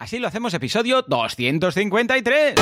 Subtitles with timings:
[0.00, 2.54] Así lo hacemos, episodio 253.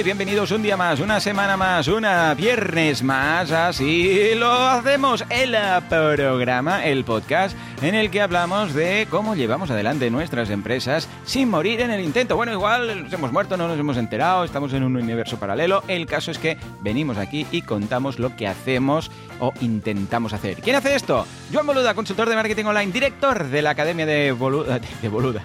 [0.00, 3.52] Y bienvenidos un día más, una semana más, una viernes más.
[3.52, 5.54] Así lo hacemos el
[5.88, 11.82] programa, el podcast, en el que hablamos de cómo llevamos adelante nuestras empresas sin morir
[11.82, 12.34] en el intento.
[12.34, 15.82] Bueno, igual nos hemos muerto, no nos hemos enterado, estamos en un universo paralelo.
[15.86, 20.62] El caso es que venimos aquí y contamos lo que hacemos o intentamos hacer.
[20.62, 21.26] ¿Quién hace esto?
[21.52, 25.42] Joan Boluda, consultor de marketing online, director de la Academia de Boluda, de, Boluda,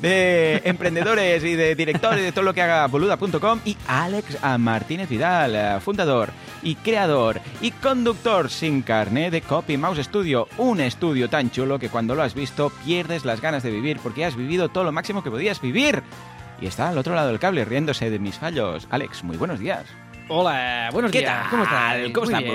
[0.00, 5.80] de emprendedores y de directores de todo lo que haga boluda.com y Alex Martínez Vidal,
[5.80, 6.30] fundador
[6.62, 11.88] y creador y conductor sin carne de Copy Mouse Studio, un estudio tan chulo que
[11.88, 15.24] cuando lo has visto pierdes las ganas de vivir porque has vivido todo lo máximo
[15.24, 16.02] que podías vivir.
[16.60, 18.86] Y está al otro lado del cable riéndose de mis fallos.
[18.90, 19.86] Alex, muy buenos días.
[20.28, 21.40] Hola, buenos ¿Qué días.
[21.42, 21.50] tal?
[21.50, 21.96] ¿Cómo estás?
[22.12, 22.54] ¿Cómo estamos?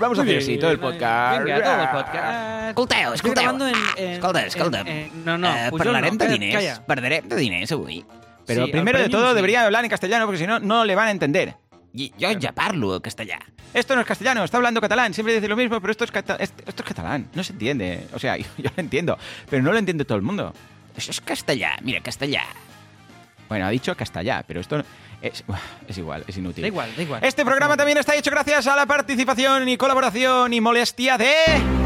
[0.00, 1.44] Vamos a hacer así todo el podcast.
[1.44, 2.68] Venga, todo el podcast.
[2.70, 3.50] Escolteu, escolteu.
[3.50, 3.60] en-
[3.96, 4.80] en- Escolta, en- escolta.
[4.80, 6.54] en- no, no, Eh, Pujol parlarem no, de calla, diners.
[6.54, 6.86] calla.
[6.86, 8.04] Parlarem de diners avui.
[8.46, 9.34] Pero Sí, de todo sí.
[9.36, 11.54] debería hablar en castellano porque si no, no le van a entender.
[11.94, 13.38] I jo ja parlo castellà.
[13.74, 15.12] Esto no es castellano, está hablando catalán.
[15.14, 17.28] Siempre dice lo mismo, pero esto es, es- esto es catalán.
[17.34, 18.06] No se entiende.
[18.12, 20.52] O sea, yo, yo lo entiendo, pero no lo entiende todo el mundo.
[20.96, 22.42] Això és castellà, mira, castellà.
[23.48, 24.82] Bueno, ha dicho castellá, pero esto
[25.22, 25.44] es,
[25.88, 26.62] es igual, es inútil.
[26.62, 27.24] Da igual, da igual.
[27.24, 31.79] Este programa también está hecho gracias a la participación y colaboración y molestia de...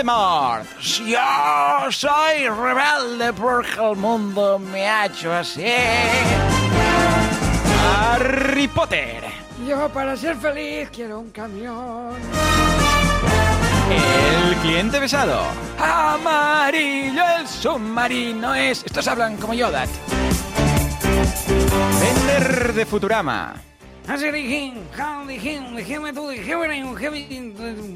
[0.00, 0.66] Voldemort.
[0.80, 5.66] Yo soy rebelde porque el mundo me ha hecho así.
[7.84, 9.24] Harry Potter.
[9.66, 12.14] Yo para ser feliz quiero un camión.
[13.90, 15.42] El cliente besado.
[15.78, 18.84] Amarillo el submarino es...
[18.84, 19.84] Estos hablan como Yoda.
[22.00, 23.54] Vender de Futurama.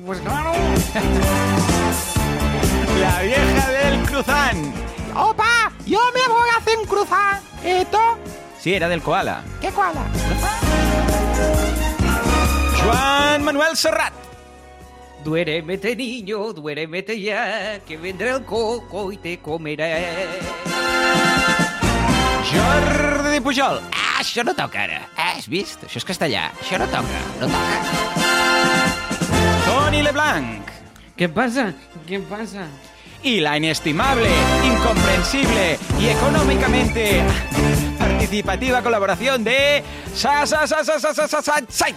[0.06, 0.52] Pues claro.
[3.00, 4.72] La vieja del cruzán.
[5.16, 7.40] Opa, yo me voy a hacer un cruzar.
[7.64, 7.98] ¿Esto?
[8.60, 9.42] Sí, era del koala.
[9.60, 10.04] ¿Qué cuala?
[12.84, 14.12] Juan Manuel Serrat.
[15.24, 19.98] Duérmete, niño, duérmete ya, que vendrá el coco y te comerá.
[22.44, 23.80] Jordi Pujol.
[23.92, 25.00] Ah, això no toca ara.
[25.16, 25.84] Has vist?
[25.84, 26.48] Això és castellà.
[26.62, 27.74] Això no toca, no toca.
[29.66, 30.70] Tony LeBlanc.
[31.16, 31.72] ¿Qué pasa?
[32.06, 32.66] ¿Qué pasa?
[33.22, 34.28] Y la inestimable,
[34.64, 37.22] incomprensible y económicamente
[37.98, 39.82] participativa colaboración de
[40.14, 41.88] Sa Sa Sa Sa Sa Sa Sa Sa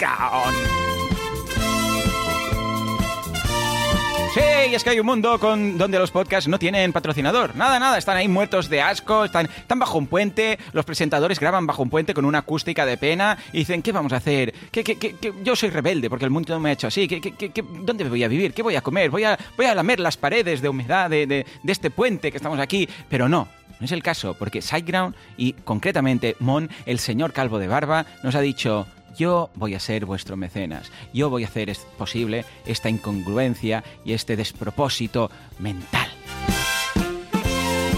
[4.38, 4.66] Psyground.
[4.66, 7.56] Sí, y es que hay un mundo con, donde los podcasts no tienen patrocinador.
[7.56, 11.66] Nada, nada, están ahí muertos de asco, están, están bajo un puente, los presentadores graban
[11.66, 14.54] bajo un puente con una acústica de pena y dicen, ¿qué vamos a hacer?
[14.72, 17.08] ¿Qué, qué, qué- Yo soy rebelde porque el mundo me ha hecho así.
[17.08, 18.54] ¿Qué, qué- qué- qué- dónde voy a vivir?
[18.54, 19.10] ¿Qué voy a comer?
[19.10, 22.38] ¿Voy a, voy a lamer las paredes de humedad de, de- de este puente que
[22.38, 22.88] estamos aquí?
[23.10, 23.48] Pero no.
[23.80, 28.34] No es el caso, porque Sideground y concretamente Mon, el señor calvo de barba, nos
[28.34, 33.84] ha dicho, yo voy a ser vuestro mecenas, yo voy a hacer posible esta incongruencia
[34.06, 35.30] y este despropósito
[35.60, 36.10] mental.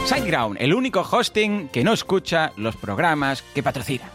[0.06, 4.10] Sideground, el único hosting que no escucha los programas que patrocina.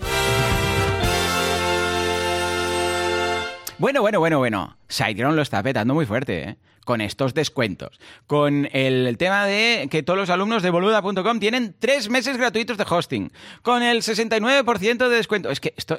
[3.79, 4.77] Bueno, bueno, bueno, bueno.
[4.89, 6.57] Sideground lo está petando muy fuerte, ¿eh?
[6.85, 7.99] Con estos descuentos.
[8.27, 12.85] Con el tema de que todos los alumnos de boluda.com tienen tres meses gratuitos de
[12.89, 13.33] hosting.
[13.63, 15.51] Con el 69% de descuento.
[15.51, 15.99] Es que esto.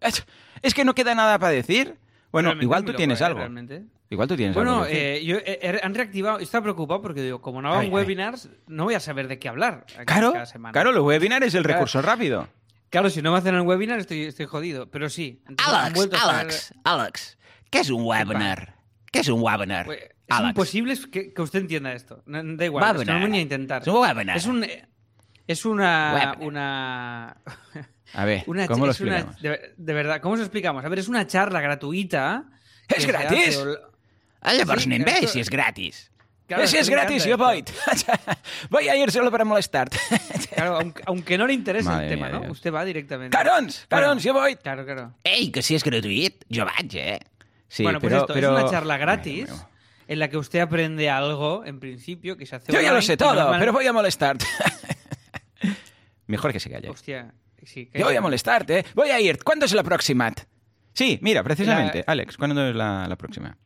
[0.00, 0.24] Es,
[0.62, 1.96] es que no queda nada para decir.
[2.32, 3.24] Bueno, Realmente igual tú tienes ¿eh?
[3.24, 3.38] algo.
[3.40, 3.82] Realmente.
[4.08, 4.70] Igual tú tienes algo.
[4.72, 7.86] Bueno, eh, yo, eh, eh, han reactivado, estaba preocupado porque digo, como no hagan ver,
[7.92, 8.04] a ver.
[8.04, 10.72] webinars, no voy a saber de qué hablar claro, cada semana.
[10.72, 11.78] claro, los webinars es el Claro.
[11.78, 12.48] recurso rápido.
[12.88, 15.40] Claro, si no me hacen el webinar estoy, estoy jodido, pero sí.
[15.48, 17.38] entonces han Àlex, vuelto a traer- Àlex, Àlex,
[17.70, 18.74] què és un webinar?
[19.10, 19.84] Què és un webinar?
[19.86, 20.48] Pues, Es Àlex.
[20.50, 22.22] imposible que, que usted entienda esto.
[22.26, 23.20] No, da igual, es que Webinar.
[23.20, 23.82] no voy a intentar.
[23.82, 24.36] És un webinar.
[24.36, 24.64] Es un
[25.48, 26.38] es una Webinar.
[26.40, 27.36] una
[28.14, 29.42] A ver, una ¿cómo lo es una- explicamos?
[29.42, 30.84] de, de verdad, ¿cómo se explicamos?
[30.84, 32.44] A ver, es una charla gratuita.
[32.88, 33.58] ¡Es gratis!
[33.58, 33.76] hace
[34.42, 36.12] Ah, llavors Sí, anem bé, esto- si és gratis.
[36.46, 37.64] Claro, si es gratis, yo voy.
[38.70, 39.88] voy a ir solo para molestar.
[40.54, 42.40] Claro, aunque, aunque no le interese Madre el tema, mía, ¿no?
[42.42, 42.52] Dios.
[42.52, 43.36] Usted va directamente.
[43.36, 44.56] Carons, carons, yo voy.
[44.56, 45.14] Claro, claro.
[45.24, 47.18] Ei, que si és gratuït, jo vaig, eh?
[47.70, 49.48] Sí, bueno, pues pero, esto pero- es una charla gratis
[50.08, 53.16] en la que usted aprende algo, en principio, que se hace Yo ya lo sé
[53.16, 54.36] todo, normal- pero voy a molestar.
[56.26, 56.88] Mejor que se calle.
[56.88, 57.32] Hostia,
[57.62, 58.84] Sí, que- Yo voy a molestarte, ¿eh?
[58.94, 59.42] Voy a ir.
[59.44, 60.32] ¿Cuándo es la próxima?
[60.94, 62.02] Sí, mira, precisamente.
[62.06, 63.56] Alex, ¿cuándo es la, la próxima?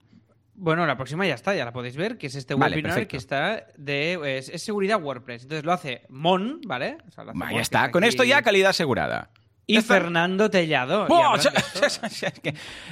[0.56, 3.10] Bueno, la próxima ya está, ya la podéis ver, que es este Vale, webinar perfecto.
[3.12, 4.38] que está de...
[4.38, 5.42] Es, es seguridad WordPress.
[5.44, 6.98] Entonces lo hace Mon, ¿vale?
[7.06, 7.90] O sea, lo hace Va, Mon, ya está.
[7.92, 8.08] Con aquí.
[8.10, 9.30] esto ya calidad asegurada.
[9.66, 9.94] Y está.
[9.94, 11.06] Fernando Tellado.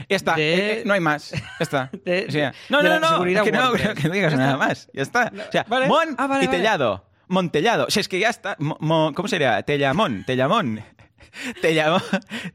[0.09, 0.35] ya está.
[0.37, 1.31] De- Eh, eh, no hay más.
[1.33, 1.91] Ya está.
[2.05, 3.27] de- O sea, no, no, la no, no.
[3.27, 4.89] es que no creo que no digas nada más.
[4.93, 5.33] Ya está.
[5.49, 5.87] O sea, Vale.
[5.87, 6.59] Mon Ah, vale, y vale.
[6.59, 7.07] Tellado.
[7.29, 7.87] Montellado.
[7.87, 8.57] O sea, es que ya está.
[8.59, 9.63] Mo- mo- ¿Cómo sería?
[9.63, 10.25] Tellamón.
[10.27, 10.83] Tellamón.
[11.63, 12.03] Tellamón.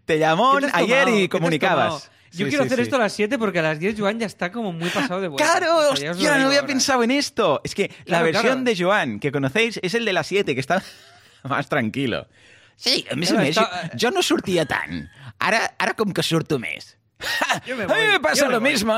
[0.06, 2.12] Tellamón ¿Qué te has ayer y ¿Qué te has comunicabas.
[2.32, 2.84] Yo Sí, quiero sí, hacer sí.
[2.84, 5.30] esto a las 7 porque a las 10 Joan ya está como muy pasado de
[5.30, 5.50] vuelta.
[5.60, 6.66] Claro, hostia, no había ahora.
[6.68, 7.62] pensado en esto.
[7.64, 8.64] Es que la Claro, versión claro.
[8.64, 10.84] de Joan que conocéis es el de las 7, que está
[11.44, 12.28] más tranquilo.
[12.78, 15.10] Sí, a més a Claro, més, está- jo no sortia tant.
[15.40, 16.94] Ara, ara com que surto més.
[17.66, 18.72] Yo me a mí me pasa yo me lo voy.
[18.72, 18.94] mismo.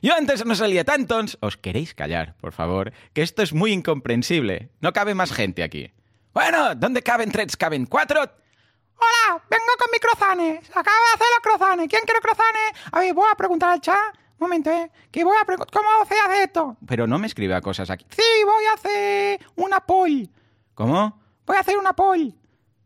[0.00, 1.36] Yo antes no salía tantos.
[1.40, 4.70] Os queréis callar, por favor, que esto es muy incomprensible.
[4.80, 5.92] No cabe más gente aquí.
[6.32, 7.56] Bueno, ¿dónde caben tres?
[7.56, 8.20] ¿Caben cuatro?
[8.22, 10.68] Hola, vengo con mi crozanes.
[10.70, 11.88] Acabo de hacer los crozanes.
[11.88, 12.72] ¿Quién quiere crozanes?
[12.92, 13.98] A ver, voy a preguntar al chat.
[14.38, 14.90] Un momento, ¿eh?
[15.10, 15.72] Que voy a preguntar...
[15.72, 16.76] ¿Cómo se hace esto?
[16.86, 18.06] Pero no me escriba cosas aquí.
[18.10, 20.28] Sí, voy a hacer una poll.
[20.74, 21.20] ¿Cómo?
[21.46, 22.34] Voy a hacer una poll.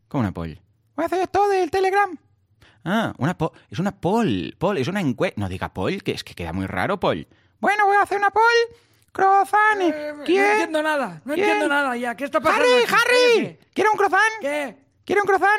[0.09, 0.61] ¿Cómo una poll?
[0.97, 2.17] Voy a hacer esto del Telegram.
[2.85, 4.55] Ah, una po es una poll.
[4.59, 5.41] Poll, es una encuesta.
[5.41, 7.27] No diga poll, que es que queda muy raro poll.
[7.61, 8.43] Bueno, voy a hacer una poll.
[9.13, 9.95] Crozanes.
[9.95, 11.47] Eh, No entiendo nada, no ¿Quién?
[11.47, 12.15] entiendo nada ya.
[12.15, 12.65] ¿Qué está pasando?
[12.65, 12.93] ¡Harry, aquí?
[12.95, 13.59] Harry!
[13.75, 14.21] ¿Quiere un crozán?
[14.41, 14.77] ¿Qué?
[15.05, 15.59] ¿Quiere un crozán?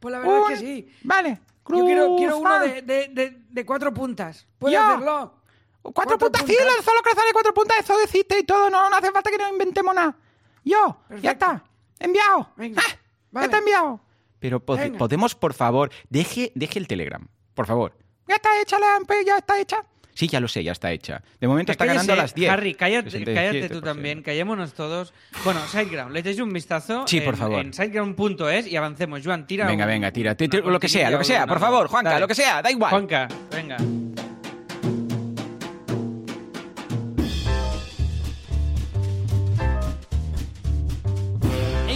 [0.00, 0.92] Pues la verdad Un- es que sí.
[1.04, 1.40] Vale.
[1.68, 4.46] Yo quiero, quiero uno de, de, de, de cuatro puntas.
[4.58, 4.84] ¿Puedes Yo.
[4.84, 5.34] hacerlo?
[5.80, 6.76] Cuatro, Cuatro puntas, sí, puntas.
[6.76, 9.50] lo- solo crozanes cuatro puntas, eso existe y todo, no, no hace falta que nos
[9.50, 10.16] inventemos nada.
[10.64, 11.28] Yo, ya Perfecto.
[11.30, 11.64] está,
[12.00, 12.50] enviado.
[12.56, 12.96] Venga, Ah,
[13.32, 13.44] vale.
[13.44, 14.00] Ya está enviado.
[14.38, 14.98] Pero Venga.
[14.98, 17.96] podemos, por favor, deje, deje el Telegram, por favor.
[18.28, 19.78] Ya está hecha la ya está hecha.
[20.14, 21.22] Sí, ya lo sé, ya está hecha.
[21.40, 22.50] De momento Que está ganando a las 10.
[22.50, 23.34] Harry, cállate, 67%.
[23.34, 25.14] cállate tú también, callémonos todos.
[25.42, 27.60] Bueno, Sideground, le echéis un vistazo Sí, por en, favor.
[27.60, 29.22] en sideground.es y avancemos.
[29.24, 29.66] Joan, tira.
[29.66, 30.36] Venga, un- venga, tira.
[30.38, 32.20] Una lo que sea, lo que sea, por favor, Juanca, Dale.
[32.20, 32.90] lo que sea, da igual.
[32.90, 33.76] Juanca, venga.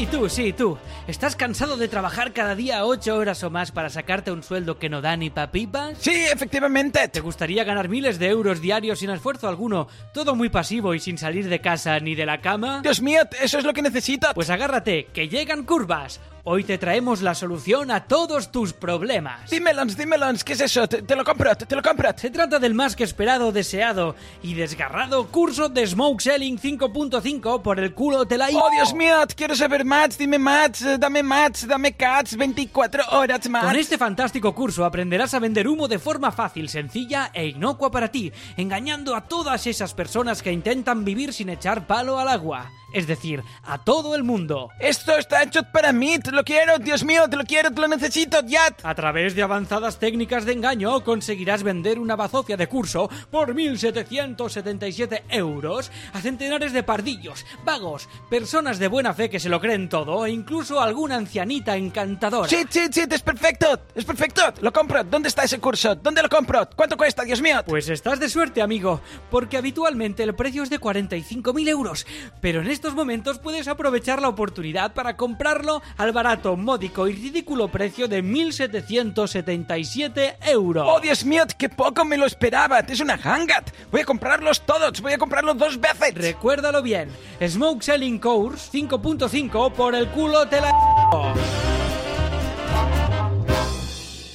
[0.06, 0.78] Y tú, sí, tú.
[1.08, 4.88] ¿Estás cansado de trabajar cada día ocho horas o más para sacarte un sueldo que
[4.88, 5.98] no da ni pa' pipas?
[5.98, 7.08] Sí, efectivamente.
[7.08, 9.88] ¿Te gustaría ganar miles de euros diarios sin esfuerzo alguno?
[10.14, 12.82] Todo muy pasivo y sin salir de casa ni de la cama.
[12.82, 14.28] Dios mío, eso es lo que necesito.
[14.32, 16.20] Pues agárrate, que llegan curvas.
[16.48, 19.50] Hoy te traemos la solución a todos tus problemas.
[19.50, 20.86] Dímelos, dímelos, ¿qué es eso?
[20.86, 22.08] Te, te lo compro, te, te lo compro.
[22.16, 24.14] Se trata del más que esperado, deseado
[24.44, 29.16] y desgarrado curso de Smoke Selling 5.5 por el culo te la Oh, Dios mío,
[29.34, 33.64] quiero saber más, dime más, eh, dame más, dame cats, 24 horas más.
[33.64, 38.12] Con este fantástico curso aprenderás a vender humo de forma fácil, sencilla e inocua para
[38.12, 42.70] ti, engañando a todas esas personas que intentan vivir sin echar palo al agua.
[42.96, 44.70] Es decir, a todo el mundo.
[44.80, 47.88] Esto está hecho para mí, te lo quiero, Dios mío, te lo quiero, te lo
[47.88, 48.74] necesito, ya.
[48.82, 55.24] A través de avanzadas técnicas de engaño conseguirás vender una bazofia de curso por 1.777
[55.28, 60.24] euros a centenares de pardillos, vagos, personas de buena fe que se lo creen todo
[60.24, 62.48] e incluso alguna ancianita encantadora.
[62.48, 65.04] Sí, sí, sí, es perfecto, es perfecto, lo compro.
[65.04, 65.96] ¿Dónde está ese curso?
[65.96, 66.66] ¿Dónde lo compro?
[66.74, 67.62] ¿Cuánto cuesta, Dios mío?
[67.66, 72.06] Pues estás de suerte, amigo, porque habitualmente el precio es de 45.000 euros,
[72.40, 77.68] pero en estos momentos puedes aprovechar la oportunidad para comprarlo al barato, módico y ridículo
[77.68, 80.88] precio de 1.777 euros.
[80.88, 82.78] Oh, Dios mío, qué poco me lo esperaba.
[82.80, 83.70] Es una hangat.
[83.90, 86.14] Voy a comprarlos todos, voy a comprarlos dos veces.
[86.14, 87.10] Recuérdalo bien,
[87.46, 90.70] Smoke Selling Course 5.5 por el culo te la...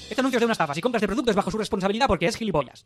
[0.10, 0.74] Este anuncio es de una estafa.
[0.74, 2.86] Si compras de productos bajo su responsabilidad porque es gilipollas.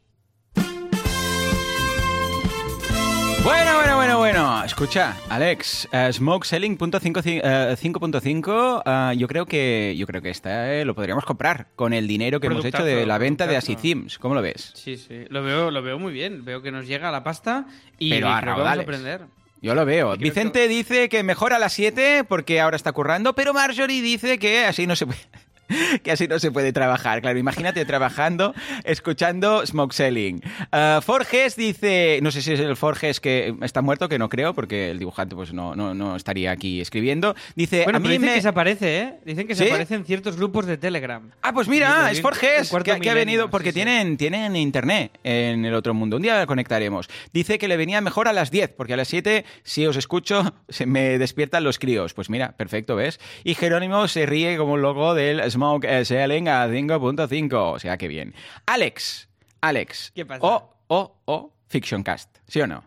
[3.45, 4.63] Bueno, bueno, bueno, bueno.
[4.63, 8.81] Escucha, Alex, Smoke Selling punto cinco ci- eh, 5.5,
[9.13, 12.39] eh, yo creo que yo creo que esta eh, lo podríamos comprar con el dinero
[12.39, 14.17] que hemos hecho de la venta de Themes.
[14.17, 14.71] ¿Cómo lo ves?
[14.73, 16.43] Sí, sí, lo veo, lo veo muy bien.
[16.43, 17.65] Veo que nos llega la pasta
[17.99, 19.21] y Pero a vamos a aprender.
[19.61, 20.17] Yo lo veo.
[20.17, 24.65] Vicente dice que mejora a las 7 porque ahora está currando, pero Marjorie dice que
[24.65, 25.19] así no se puede.
[26.03, 27.21] Que así no se puede trabajar.
[27.21, 28.53] Claro, imagínate trabajando,
[28.83, 30.41] escuchando Smoke Selling.
[30.71, 34.53] Ah, Forges dice, no sé si es el Forges que está muerto, que no creo,
[34.53, 37.35] porque el dibujante pues no, no, no estaría aquí escribiendo.
[37.55, 38.33] Dice, Bueno, a mí dicen me...
[38.35, 39.13] que se aparece, ¿eh?
[39.25, 41.29] Dicen que se aparece en ciertos grupos de Telegram.
[41.41, 43.75] Ah, pues mira, es Forges, que, que ha venido porque sí.
[43.75, 46.17] Tienen, tienen internet en el otro mundo.
[46.17, 47.09] Un día conectaremos.
[47.33, 50.53] Dice que le venía mejor a las 10, porque a las 7, si os escucho,
[50.69, 52.13] se me despiertan los críos.
[52.13, 53.19] Pues mira, perfecto, ¿ves?
[53.43, 57.53] Y Jerónimo se ríe como un loco del Smoke Selling a 5.5.
[57.53, 58.33] O sea, que bien.
[58.65, 59.29] Alex,
[59.61, 60.11] Alex.
[60.13, 60.45] ¿Qué pasa?
[60.45, 62.83] O, o, o, Fiction Cast, ¿sí o no?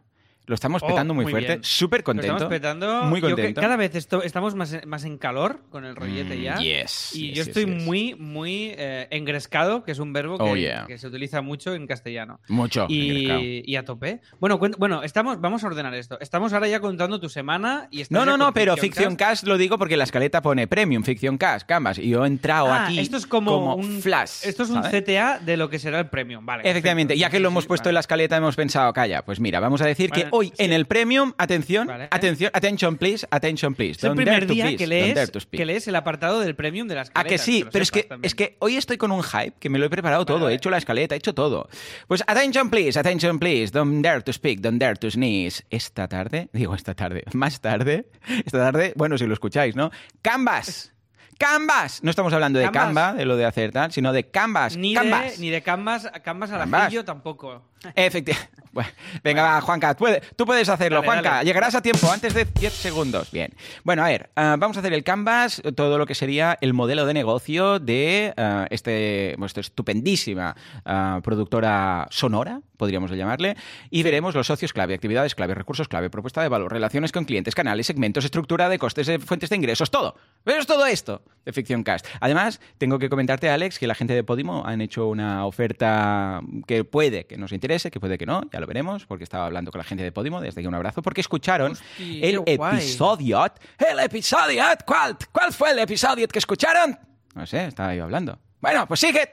[0.49, 1.59] Lo estamos Oh, petando muy, muy fuerte.
[1.63, 2.33] Súper Lo contento.
[2.37, 3.03] estamos petando.
[3.05, 3.61] Muy que contento.
[3.61, 6.57] cada vez esto- estamos más, en- más en calor con el rollete Mm, ya.
[6.57, 10.45] yes, y yes, yo yes, estoy muy, muy eh, engrescado, que es un verbo que,
[10.45, 10.87] Oh, yeah.
[10.87, 12.41] que se utiliza mucho en castellano.
[12.49, 12.87] Mucho.
[12.89, 14.21] Y, y a tope.
[14.41, 16.19] Bueno, bueno, estamos, vamos a ordenar esto.
[16.21, 19.45] Estamos ahora ya contando tu semana y No, no, no, pero Fiction Cast.
[19.47, 21.99] Lo digo porque la escaleta pone Premium, Fiction Cast, Canvas.
[21.99, 24.45] Y yo he entrado Ah, aquí esto es como, un flash.
[24.45, 25.03] Esto es un ¿sabes?
[25.05, 26.63] CTA de lo que será el premium, vale.
[26.69, 27.21] Efectivamente, perfecto.
[27.27, 27.91] ya que lo hemos puesto vale.
[27.91, 30.65] en la escaleta, hemos pensado, calla, pues mira, vamos a decir que Bueno, hoy sí.
[30.65, 32.09] en el Premium, atención, Vale.
[32.11, 33.99] atención, attention please, attention please.
[33.99, 37.11] Es el primer día please, que lees, que lees el apartado del premium de las
[37.15, 39.79] Ah, que sí, pero es que, es que hoy estoy con un hype que me
[39.79, 40.53] lo he preparado todo, vale.
[40.53, 41.69] he hecho la escaleta, he hecho todo.
[42.07, 45.65] Pues attention please, attention please, don't dare to speak, don't dare to sneeze.
[45.71, 48.07] Esta tarde, digo esta tarde, más tarde,
[48.45, 49.91] esta tarde, bueno, si lo escucháis, ¿no?
[50.23, 50.93] Canvas.
[51.39, 52.03] Canvas.
[52.03, 52.71] No estamos hablando de.
[52.71, 54.77] Canva, de lo de hacer tal, sino de Canvas.
[54.77, 55.37] Ni Canvas.
[55.37, 56.83] de, ni de Canvas, Canvas al Canvas.
[56.87, 57.63] ajillo tampoco.
[57.95, 58.49] Efectivamente.
[58.71, 58.91] Bueno,
[59.25, 61.31] venga, va, Juanca, tú puedes hacerlo, Dale, Juanca.
[61.31, 61.47] dale.
[61.47, 63.31] Llegarás a tiempo, antes de 10 segundos.
[63.33, 63.53] Bien.
[63.83, 67.07] Bueno, a ver, ah, vamos a hacer el canvas, todo lo que sería el modelo
[67.07, 70.55] de negocio de ah, este, esta estupendísima
[70.85, 73.57] ah, productora sonora, podríamos llamarle,
[73.91, 77.55] y veremos los socios clave, actividades clave, recursos clave, propuesta de valor, relaciones con clientes,
[77.55, 80.15] canales, segmentos, estructura de costes, fuentes de ingresos, todo.
[80.45, 82.07] Es todo esto de Ficción Cast.
[82.21, 86.85] Además, tengo que comentarte, Alex, que la gente de Podimo han hecho una oferta que
[86.85, 89.79] puede que nos interese, que puede que no, ya lo veremos, porque estaba hablando con
[89.79, 93.45] la gente de Podimo, desde aquí un abrazo, porque escucharon el episodio.
[93.79, 94.63] ¡El episodio!
[94.85, 95.17] ¿Cuál?
[95.33, 96.99] ¿Cuál fue el episodio que escucharon?
[97.35, 98.39] No sé, estaba yo hablando.
[98.61, 99.29] Bueno, pues sigue.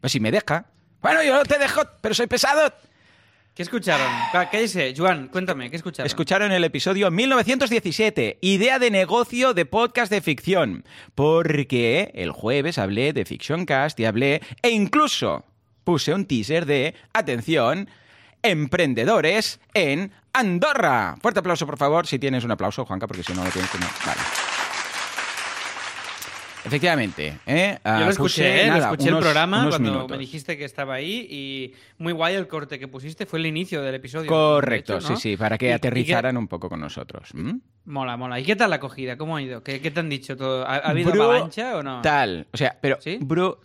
[0.00, 0.64] Pues si me deja.
[1.02, 2.72] Bueno, yo no te dejo, pero soy pesado.
[3.54, 4.06] ¿Qué escucharon?
[4.34, 6.06] Va, Cállese, Joan, cuéntame, ¿qué escucharon?
[6.06, 10.84] Escucharon el episodio 1917, idea de negocio de podcast de ficción,
[11.16, 15.44] porque el jueves hablé de Fiction Cast y hablé, e incluso
[15.82, 17.90] puse un teaser de, atención,
[18.42, 21.16] emprendedores en Andorra.
[21.20, 23.82] Fuerte aplauso, por favor, si tienes un aplauso, Juanca, porque si no lo tienes, pues
[23.82, 23.88] no.
[24.06, 24.49] Vale.
[26.64, 27.78] Efectivamente, ¿eh?
[27.84, 28.66] Ah, Yo lo escuché, ¿eh?
[28.66, 30.10] lo nada, escuché el programa cuando minutos.
[30.10, 33.80] me dijiste que estaba ahí y muy guay el corte que pusiste, fue el inicio
[33.82, 34.26] del episodio.
[34.28, 35.16] Correcto, de hecho, ¿no?
[35.16, 37.30] sí, sí, para que Y- y aterrizaran un poco con nosotros.
[37.86, 38.38] Mola, mola.
[38.38, 39.16] ¿Y qué tal la acogida?
[39.16, 39.62] ¿Cómo ha ido?
[39.62, 40.66] ¿Qué, qué te han dicho todo?
[40.66, 42.02] ¿Ha, ha habido avalancha o no?
[42.02, 42.46] Tal.
[42.52, 42.98] O sea, pero,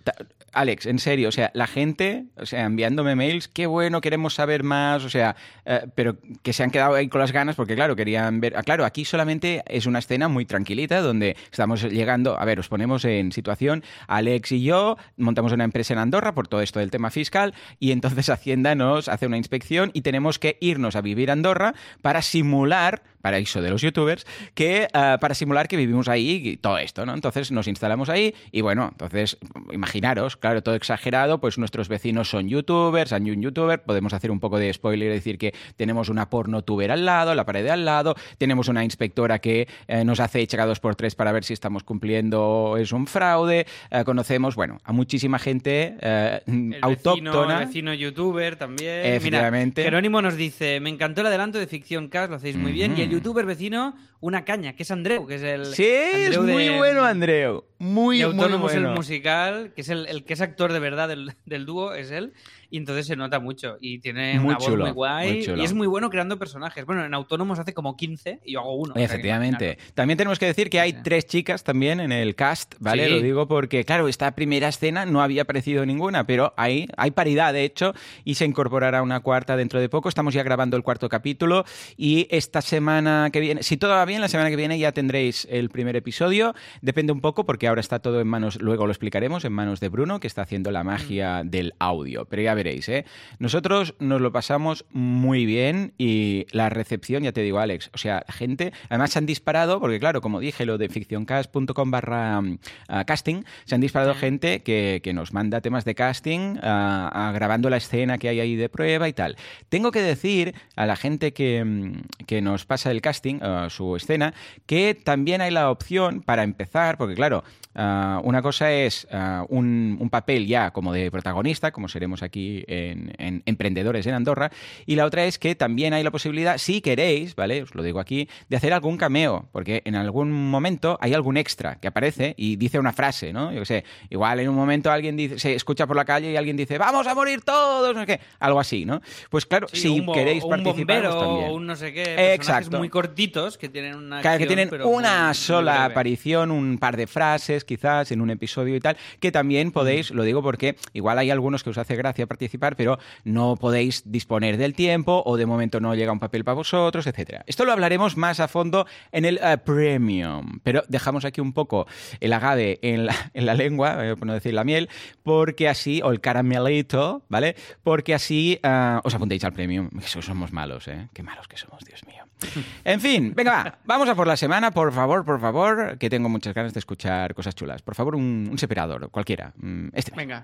[0.04, 0.14] ta-
[0.54, 4.64] Alex, en serio, o sea, la gente, o sea, enviándome mails, qué bueno, queremos saber
[4.64, 7.98] más, o sea, eh, pero que se han quedado ahí con las ganas porque, claro,
[7.98, 8.56] querían ver.
[8.56, 12.40] ah, claro, aquí solamente es una escena muy tranquilita donde estamos llegando.
[12.40, 13.84] A ver, os ponemos en situación.
[14.08, 17.92] Alex y yo montamos una empresa en Andorra por todo esto del tema fiscal y
[17.92, 22.22] entonces Hacienda nos hace una inspección y tenemos que irnos a vivir a Andorra para
[22.22, 27.08] simular paraíso de los youtubers, que ah, para simular que vivimos ahí y todo esto,
[27.08, 27.16] ¿no?
[27.16, 29.40] Entonces nos instalamos ahí y bueno, entonces
[29.72, 34.40] imaginaros, claro, todo exagerado, pues nuestros vecinos son youtubers, hay un youtuber, podemos hacer un
[34.40, 37.84] poco de spoiler y decir que tenemos una pornotuber al lado, la pared de al
[37.84, 41.84] lado, tenemos una inspectora que eh, nos hace checados por tres para ver si estamos
[41.84, 47.32] cumpliendo es un fraude, eh, conocemos, bueno, a muchísima gente eh, El autóctona.
[47.32, 49.02] Vecino, el vecino youtuber también.
[49.02, 49.82] Mira, Efectivamente.
[49.82, 52.96] Jerónimo nos dice: Me encantó el adelanto de Ficción Cast, lo hacéis muy bien.
[52.96, 55.66] Y el youtuber vecino, una caña, que es Andreu, que es el.
[55.68, 57.66] Sí, es muy de- bueno, Andreu.
[57.80, 58.90] Muy, de muy bueno.
[58.90, 62.12] el musical, que es el, el que es actor de verdad del, del dúo, es
[62.12, 62.34] él.
[62.76, 63.78] Y entonces se nota mucho.
[63.80, 65.32] Y tiene Muy una voz muy guay.
[65.36, 65.62] muy chulo.
[65.62, 66.86] Y es muy bueno creando personajes.
[66.86, 68.94] Bueno, en Autónomos hace como 15 y yo hago uno.
[68.98, 69.78] Efectivamente.
[69.94, 70.98] También tenemos que decir que hay Sí.
[71.02, 73.06] tres chicas también en el cast, ¿vale?
[73.08, 73.12] Sí.
[73.14, 77.54] Lo digo porque, claro, esta primera escena no había aparecido ninguna, pero hay, hay paridad,
[77.54, 77.94] de hecho,
[78.26, 80.10] y se incorporará una cuarta dentro de poco.
[80.10, 81.64] Estamos ya grabando el cuarto capítulo
[81.96, 85.48] y esta semana que viene, si todo va bien, la semana que viene ya tendréis
[85.50, 86.54] el primer episodio.
[86.82, 89.88] Depende un poco porque ahora está todo en manos, luego lo explicaremos, en manos de
[89.88, 91.50] Bruno, que está haciendo la magia Mm.
[91.50, 92.26] del audio.
[92.26, 93.06] Pero ya veréis, ¿eh?
[93.40, 98.26] Nosotros nos lo pasamos muy bien y la recepción, ya te digo, Alex, o sea,
[98.30, 102.58] gente, además se han disparado, porque claro, como dije, lo de ficcioncast.com barra mm,
[103.06, 107.70] casting, se han disparado gente que, que nos manda temas de casting, ah, ah, grabando
[107.70, 109.36] la escena que hay ahí de prueba y tal.
[109.70, 113.96] Tengo que decir a la gente que, mm, que nos pasa el casting, ah, su
[113.96, 114.34] escena,
[114.66, 117.44] que también hay la opción para empezar, porque claro,
[117.76, 119.06] una cosa es
[119.50, 124.52] un, un papel ya como de protagonista, como seremos aquí en, en Emprendedores en Andorra,
[124.86, 127.64] y la otra es que también hay la posibilidad, si queréis, ¿vale?
[127.64, 131.76] Os lo digo aquí, de hacer algún cameo, porque en algún momento hay algún extra
[131.80, 133.52] que aparece y dice una frase, ¿no?
[133.52, 136.36] Yo qué sé, igual en un momento alguien dice, se escucha por la calle y
[136.36, 139.02] alguien dice, vamos a morir todos, no sé qué, algo así, ¿no?
[139.30, 141.50] Pues claro, Sí, si un queréis un participar, bombero también.
[141.50, 142.34] o un no sé qué.
[142.34, 146.98] Exacto, muy cortitos, que tienen una que tienen pero una muy- sola aparición, un par
[146.98, 151.18] de frases quizás en un episodio y tal, que también podéis, lo digo porque igual
[151.20, 155.46] hay algunos que os hace gracia participar, pero no podéis disponer del tiempo o de
[155.46, 157.44] momento no llega un papel para vosotros, etcétera.
[157.48, 161.88] Esto lo hablaremos más a fondo en el eh, Premium, pero dejamos aquí un poco
[162.20, 164.90] el agave en la, en la lengua, eh, por no decir la miel,
[165.24, 167.56] porque así, o el caramelito, ¿vale?
[167.84, 169.90] Porque así ah, os apuntéis al Premium.
[169.98, 171.08] Eso somos malos, ¿eh?
[171.14, 172.24] Qué malos que somos, Dios mío.
[172.84, 176.30] En fin, venga, va, vamos a por la semana, por favor, por favor, que tengo
[176.30, 177.82] muchas ganas de escuchar cosas chulas.
[177.82, 179.54] Por favor, un, un separador, cualquiera.
[179.58, 180.12] Mm, Este.
[180.16, 180.44] Venga.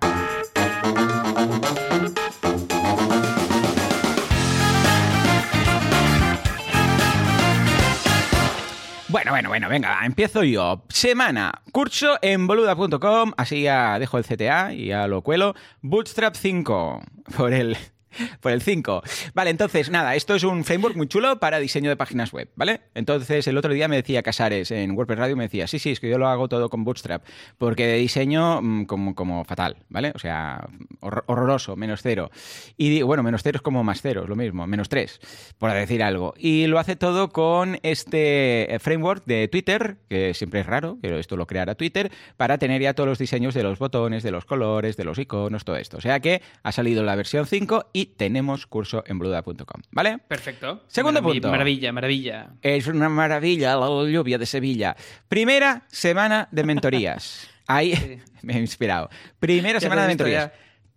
[9.12, 10.84] Bueno, bueno, bueno, venga, empiezo yo.
[10.90, 15.54] Semana, curso en boluda.com, así ya dejo el CTA y ya lo cuelo.
[15.82, 17.02] Bootstrap 5,
[17.36, 17.78] por el,
[18.42, 19.02] por el 5.
[19.34, 22.82] Vale, entonces, nada, esto es un framework muy chulo para diseño de páginas web, ¿vale?
[22.96, 26.00] Entonces, el otro día me decía Casares en WordPress Radio, me decía, sí, sí, es
[26.00, 27.24] que yo lo hago todo con Bootstrap,
[27.58, 30.12] porque de diseño mm, como, como fatal, ¿vale?
[30.16, 30.68] O sea,
[31.02, 32.32] hor- horroroso, menos cero.
[32.78, 35.20] Y digo, bueno, menos cero es como más cero, es lo mismo, menos tres,
[35.58, 36.34] por decir algo.
[36.38, 41.20] Y lo hace todo con este eh, framework de Twitter, que siempre es raro, que
[41.20, 44.46] esto lo creara Twitter, para tener ya todos los diseños de los botones, de los
[44.46, 45.98] colores, de los iconos, todo esto.
[45.98, 50.18] O sea que ha salido la versión 5 y tenemos curso en bluda.com, ¿vale?
[50.20, 50.84] Perfecto.
[50.88, 51.50] Segundo punto.
[51.50, 52.50] Maravilla, maravilla.
[52.62, 54.96] Es una maravilla la lluvia de Sevilla.
[55.28, 57.48] Primera semana de mentorías.
[57.68, 58.18] Ahí Sí.
[58.42, 59.10] me he inspirado.
[59.40, 60.52] Primera Ya semana de mentorías.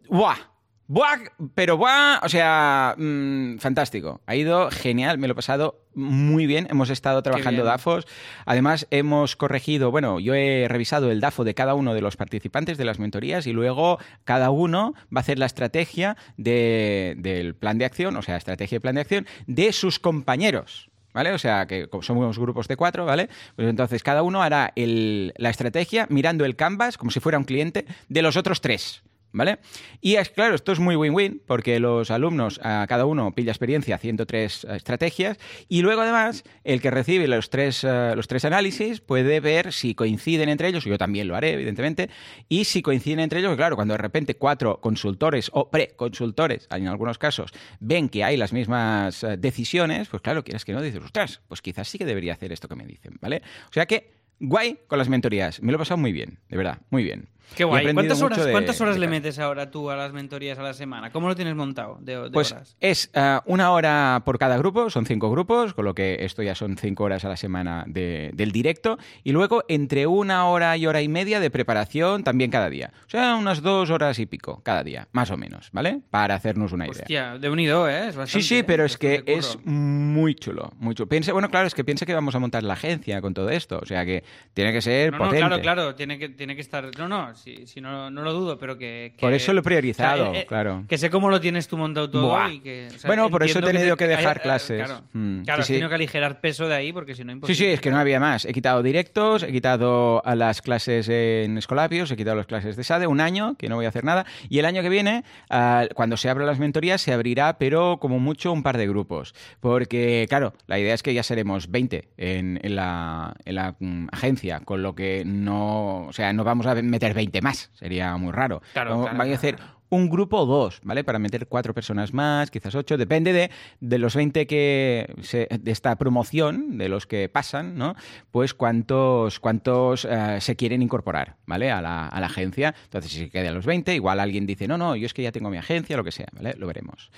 [0.09, 0.37] ¡Buah!
[0.87, 1.17] ¡Buah!
[1.55, 4.21] Pero buah, o sea, mm, fantástico.
[4.27, 6.67] Ha ido genial, me lo he pasado muy bien.
[6.71, 7.63] Hemos estado trabajando.
[7.65, 8.07] DAFOs.
[8.45, 12.77] Además, hemos corregido, bueno, yo he revisado el DAFO de cada uno de los participantes
[12.77, 17.79] de las mentorías y luego cada uno va a hacer la estrategia de- del plan
[17.79, 20.91] de acción, o sea, estrategia y plan de acción de sus compañeros.
[21.15, 21.33] ¿Vale?
[21.33, 23.29] O sea, que como somos grupos de cuatro, ¿vale?
[23.55, 27.45] Pues entonces cada uno hará el- la estrategia mirando el canvas como si fuera un
[27.45, 29.05] cliente de los otros tres.
[29.35, 29.59] ¿Vale?
[30.01, 33.97] Y es claro, esto es muy win-win porque los alumnos, a cada uno pilla experiencia
[33.97, 35.39] haciendo tres eh, estrategias
[35.69, 39.97] y luego además el que recibe los tres, eh, los tres análisis puede ver si
[39.97, 42.11] coinciden entre ellos, yo también lo haré evidentemente,
[42.49, 47.19] y si coinciden entre ellos, claro, cuando de repente cuatro consultores o pre-consultores, en algunos
[47.19, 47.51] casos,
[47.81, 51.61] ven que hay las mismas eh, decisiones, pues claro, quieras que no, dices, ostras, pues
[51.61, 53.43] quizás sí que debería hacer esto que me dicen, ¿vale?
[53.69, 56.79] O sea que, guay con las mentorías, me lo he pasado muy bien, de verdad,
[56.91, 57.34] muy bien.
[57.57, 57.93] Qué guay.
[57.95, 60.75] ¿Cuántas horas, de- ¿cuántas horas de le metes ahora tú a las mentorías a la
[60.75, 61.11] semana?
[61.13, 62.77] ¿Cómo lo tienes montado de, de Pues horas?
[62.81, 66.55] es eh, una hora por cada grupo, son cinco grupos, con lo que esto ya
[66.55, 70.87] son cinco horas a la semana de- del directo, y luego entre una hora y
[70.87, 72.93] hora y media de preparación también cada día.
[73.07, 76.01] O sea, unas dos horas y pico cada día, más o menos, ¿vale?
[76.11, 77.03] Para hacernos una idea.
[77.03, 78.09] Hostia, de unido, ¿eh?
[78.09, 78.65] Es Sí, bastante, sí, ¿eh?
[78.65, 81.09] pero es que es muy chulo, muy chulo.
[81.09, 83.79] Piense, bueno, claro, es que piensa que vamos a montar la agencia con todo esto,
[83.81, 86.91] o sea que tiene que ser No, no, claro, claro, tiene que, tiene que estar...
[86.99, 89.13] No, no, si, si no, no lo dudo, pero que...
[89.17, 90.85] que- Por eso lo he priorizado, o sea, eh, claro.
[90.89, 92.51] Que sé cómo lo tienes tú montado todo Buah.
[92.53, 92.89] y que...
[92.95, 94.85] o sea, Bueno, por eso he tenido que te- dejar eh, eh, clases.
[94.87, 95.73] Claro, Mm, claro sí, sí.
[95.75, 97.57] tenido que aligerar peso de ahí porque si no Sí, imposible.
[97.57, 98.45] sí, es que no había más.
[98.45, 102.85] He quitado directos, he quitado a las clases en Escolapios, he quitado las clases de
[102.85, 104.27] SADE, un año, que no voy a hacer nada.
[104.49, 108.19] Y el año que viene, ah, cuando se abran las mentorías, se abrirá, pero como
[108.19, 109.35] mucho, un par de grupos.
[109.61, 114.09] Porque, claro, la idea es que ya seremos 20 en, en la, en la, mm,
[114.13, 118.33] agencia, con lo que no, o sea, no vamos a meter 20 más, sería muy
[118.33, 118.63] raro.
[118.73, 119.57] Claro, Van a hacer
[119.91, 121.05] un grupo o dos, ¿vale?
[121.05, 125.71] Para meter cuatro personas más, quizás ocho, depende de, de los 20 que se- de
[125.71, 127.95] esta promoción, de los que pasan, ¿no?
[128.33, 131.71] Pues cuántos, cuántos eh, se quieren incorporar, ¿vale?
[131.71, 132.75] A la, a la agencia.
[132.85, 135.31] Entonces, si se quedan los 20, igual alguien dice, no, no, yo es que ya
[135.31, 136.55] tengo mi agencia, lo que sea, ¿vale?
[136.59, 137.11] Lo veremos.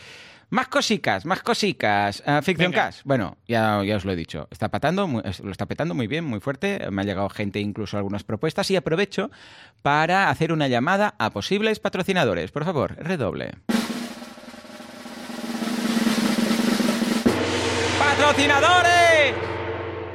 [0.49, 2.23] Más cosicas, más cosicas.
[2.25, 2.85] Ah, Ficción Venga.
[2.87, 3.01] Cast.
[3.05, 4.47] Bueno, ya, ya os lo he dicho.
[4.51, 6.89] Está patando, muy- lo está petando muy bien, muy fuerte.
[6.91, 8.71] Me ha llegado gente, incluso algunas propuestas.
[8.71, 9.31] Y aprovecho
[9.83, 12.53] para hacer una llamada a posibles patrocinadores.
[12.53, 13.55] Por favor, redoble.
[17.99, 19.35] ¡Patrocinadores!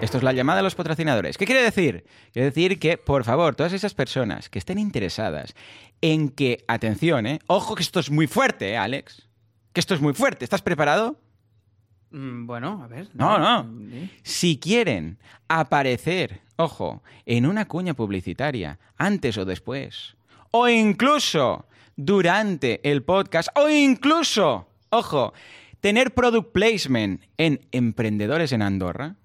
[0.02, 1.38] Esto es la llamada a los patrocinadores.
[1.38, 2.06] ¿Qué quiere decir?
[2.34, 5.54] Quiere decir que, por favor, todas esas personas que estén interesadas
[6.02, 7.39] en que, atención, ¿eh?
[7.48, 9.28] Ojo que esto es muy fuerte, ¿eh, Alex?
[9.74, 10.44] Que esto es muy fuerte.
[10.46, 11.18] ¿Estás preparado?
[12.12, 13.10] Mm, Bueno, a ver.
[13.14, 13.70] No, no.
[14.24, 20.16] Si quieren aparecer, ojo, en una cuña publicitaria, antes o después,
[20.52, 25.34] o incluso durante el podcast, o incluso, ojo,
[25.80, 29.16] tener product placement en Emprendedores en Andorra.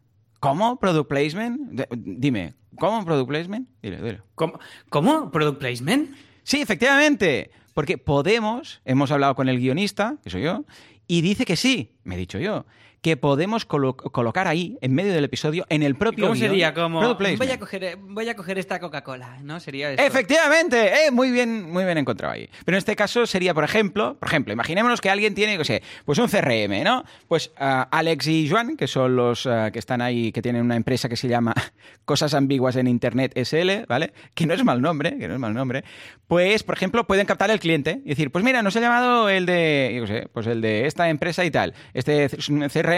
[0.41, 1.81] ¿Cómo product placement?
[1.97, 3.69] Dime, ¿cómo product placement?
[3.83, 4.23] Dile, dile.
[4.37, 4.61] ¿Cómo?
[4.91, 5.31] ¿Cómo?
[5.33, 6.15] ¿Product placement?
[6.45, 7.51] Sí, efectivamente.
[7.77, 10.65] Porque Podemos, hemos hablado con el guionista, que soy yo,
[11.07, 12.65] y dice que sí, me he dicho yo,
[13.07, 16.49] que podemos colo- colocar ahí, en medio del episodio, en el propio ¿Cómo guion.
[16.49, 16.75] sería?
[16.75, 19.61] Como, voy a, coger, eh, voy a coger esta Coca-Cola, ¿no?
[19.61, 19.92] Sería.
[19.92, 22.49] Efectivamente, eh, muy bien, muy bien encontrado ahí.
[22.64, 25.85] Pero en este caso sería, por ejemplo, por ejemplo, imaginémonos que alguien tiene, no sé,
[26.05, 27.05] pues un CRM, ¿no?
[27.29, 30.75] Pues ah, Alex y Joan, que son los ah, que están ahí, que tienen una
[30.75, 31.55] empresa que se llama
[32.05, 34.14] Cosas Ambiguas en Internet SL, ¿vale?
[34.35, 35.85] Que no es mal nombre, que no es mal nombre.
[36.27, 39.47] Pues, por ejemplo, pueden captar el cliente y decir, pues mira, nos ha llamado el
[39.47, 42.49] de, yo qué sé, pues el de esta empresa y tal, este es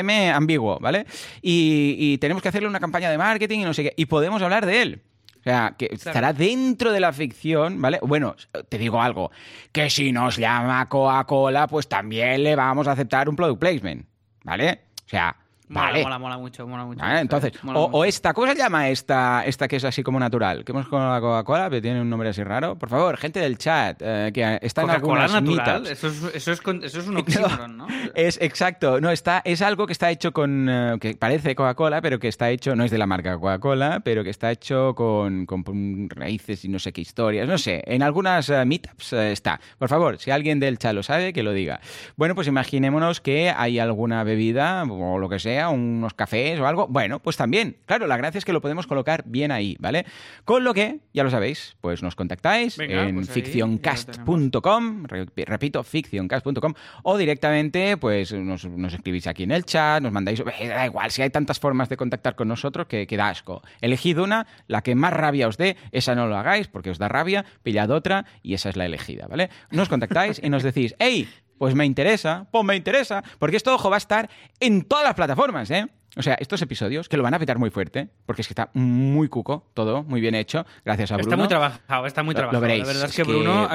[0.01, 1.07] ambiguo, ¿vale?
[1.43, 4.43] Y, y tenemos que hacerle una campaña de marketing y no sé qué, y podemos
[4.43, 5.03] hablar de él.
[5.41, 8.01] O sea, que estará dentro de la ficción, ¿vale?
[8.03, 8.35] Bueno,
[8.69, 9.31] te digo algo,
[9.73, 14.07] que si nos llama Coca-Cola, pues también le vamos a aceptar un product placement,
[14.43, 14.81] ¿vale?
[15.07, 15.37] O sea,
[15.69, 16.03] Mola, vale.
[16.03, 17.01] mola, mola mucho, mola mucho.
[17.01, 17.21] ¿Vale?
[17.21, 17.99] Entonces, Mola o, mucho.
[17.99, 20.65] o esta, ¿cómo se llama esta, esta que es así como natural?
[20.65, 22.77] Que hemos con la Coca-Cola, pero tiene un nombre así raro.
[22.77, 25.91] Por favor, gente del chat, eh, que está en Coca-Cola algunas natural, meetups.
[25.91, 27.87] eso es, eso, es, eso es un oxímoron, ¿no?
[28.15, 32.19] Es exacto, no está, es algo que está hecho con, eh, que parece Coca-Cola, pero
[32.19, 36.09] que está hecho, no es de la marca Coca-Cola, pero que está hecho con, con
[36.11, 39.61] raíces y no sé qué historias, no sé, en algunas eh, meetups está.
[39.79, 41.81] Por favor, si alguien del chat lo sabe, que lo diga.
[42.17, 46.87] Bueno, pues imaginémonos que hay alguna bebida o lo que sea, unos cafés o algo,
[46.89, 50.07] bueno, pues también, claro, la gracia es que lo podemos colocar bien ahí, ¿vale?
[50.45, 55.05] Con lo que, ya lo sabéis, pues nos contactáis Venga, en pues ahí ficcioncast.com com,
[55.05, 60.41] re- repito, ficcioncast.com, o directamente, pues nos, nos escribís aquí en el chat, nos mandáis.
[60.59, 63.63] eh, Da igual, si hay tantas formas de contactar con nosotros que, que da asco.
[63.81, 67.09] Elegid una, la que más rabia os dé, esa no lo hagáis porque os da
[67.09, 69.51] rabia, pillad otra y esa es la elegida, ¿vale?
[69.71, 73.91] Nos contactáis y nos decís, hey, pues me interesa, pues me interesa, porque esto, ojo,
[73.91, 74.29] va a estar
[74.61, 75.87] en todas las plataformas, ¿eh?
[76.17, 78.71] O sea, estos episodios que lo van a petar muy fuerte, porque es que está
[78.73, 81.29] muy cuco todo, muy bien hecho, gracias a Bruno.
[81.29, 82.61] Está muy trabajado, está muy Lo- lo trabajado.
[82.63, 83.69] veréis, La verdad es es que que, Bruno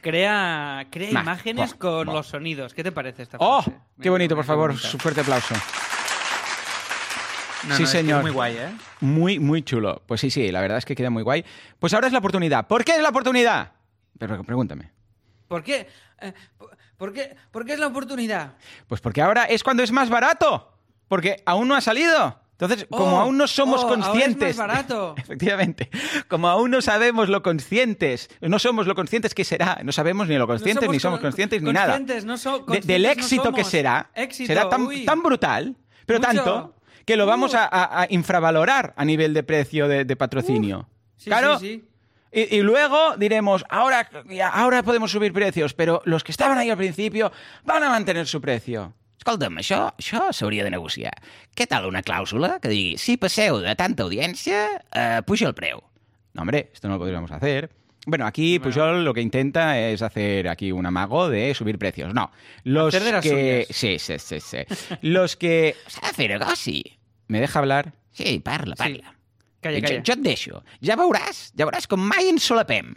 [0.00, 2.74] crea, crea Nah, imágenes con los sonidos.
[2.74, 3.62] ¿Qué te parece esta ¡Oh!
[3.62, 3.78] frase?
[4.00, 4.76] ¡Qué bonito, por favor!
[4.76, 5.54] Su fuerte aplauso.
[7.68, 8.22] No, sí, no, es señor.
[8.22, 8.68] muy guay, ¿eh?
[9.00, 10.02] Muy, muy chulo.
[10.06, 11.44] Pues sí, sí, la verdad es que queda muy guay.
[11.78, 12.66] Pues ahora es la oportunidad.
[12.66, 13.72] ¿Por qué es la oportunidad?
[14.18, 14.90] Pero pregúntame.
[15.52, 15.86] ¿Por qué?
[16.20, 17.36] Eh, por- ¿Por qué?
[17.50, 18.52] ¿Por qué es la oportunidad?
[18.86, 20.72] Pues porque ahora es cuando es más barato.
[21.08, 22.40] Porque aún no ha salido.
[22.52, 24.56] Entonces, como Oh, aún no somos oh, ahora es más conscientes.
[24.56, 25.14] barato.
[25.18, 25.90] Efectivamente.
[26.28, 28.30] Como aún no sabemos lo conscientes.
[28.40, 29.80] No somos lo conscientes que será.
[29.84, 31.86] No sabemos ni lo conscientes, ni somos con- conscientes, ni nada.
[31.96, 34.10] conscientes, no so- De- conscientes del no éxito que será.
[34.14, 35.04] Éxito, será tan, uy.
[35.04, 36.32] tan brutal, pero Mucho.
[36.32, 37.58] tanto, que lo vamos Uh.
[37.60, 40.88] a, infravalorar a nivel de precio de, de patrocinio.
[41.16, 41.58] Sí, claro.
[41.58, 41.88] sí, sí.
[42.32, 44.08] Y, y luego diremos, ahora,
[44.52, 47.30] ahora podemos subir precios, però los que estaven ahí al principio
[47.64, 48.94] van a mantener su precio.
[49.22, 51.12] Escolta'm, això, això s'hauria de negociar.
[51.54, 55.78] Què tal una clàusula que digui, si passeu de tanta audiència, eh, puja el preu?
[56.32, 57.70] No, hombre, esto no lo podríamos hacer.
[58.04, 62.12] Bueno, aquí Pujol lo que intenta es hacer aquí un amago de subir precios.
[62.12, 62.32] No,
[62.64, 63.66] los Hacer de las que...
[63.70, 64.58] Sí, sí, sí, sí.
[65.02, 65.76] Los que...
[65.86, 66.82] S'ha de fer negoci.
[67.28, 67.92] ¿Me deja hablar?
[68.10, 69.14] Sí, parla, parla.
[69.62, 70.02] Calla, Jo, calla.
[70.04, 70.62] jo et deixo.
[70.82, 72.92] Ja veuràs, ja veuràs com mai ens solapem.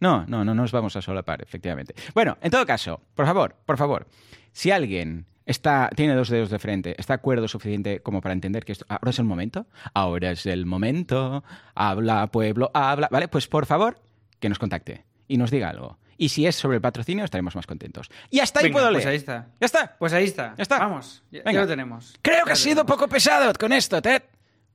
[0.00, 1.94] No, no, no nos vamos a solapar, efectivamente.
[2.14, 4.06] Bueno, en todo caso, por favor, por favor,
[4.52, 8.72] si alguien está, tiene dos dedos de frente, está acuerdo suficiente como para entender que
[8.72, 11.42] esto, ahora es el momento, ahora es el momento,
[11.74, 13.28] habla pueblo, habla, ¿vale?
[13.28, 14.00] Pues por favor,
[14.40, 15.98] que nos contacte y nos diga algo.
[16.16, 18.08] Y si es sobre el patrocinio, estaremos más contentos.
[18.30, 19.08] Y hasta ahí Venga, puedo pues leer.
[19.08, 19.48] ahí está.
[19.60, 19.96] Ya está.
[19.98, 20.54] Pues ahí está.
[20.56, 20.78] Ya está.
[20.78, 21.60] Vamos, ya, ya Venga.
[21.62, 22.14] lo tenemos.
[22.22, 22.96] Creo que Ya lo sido tenemos.
[22.96, 24.22] poco pesado con esto, Ted.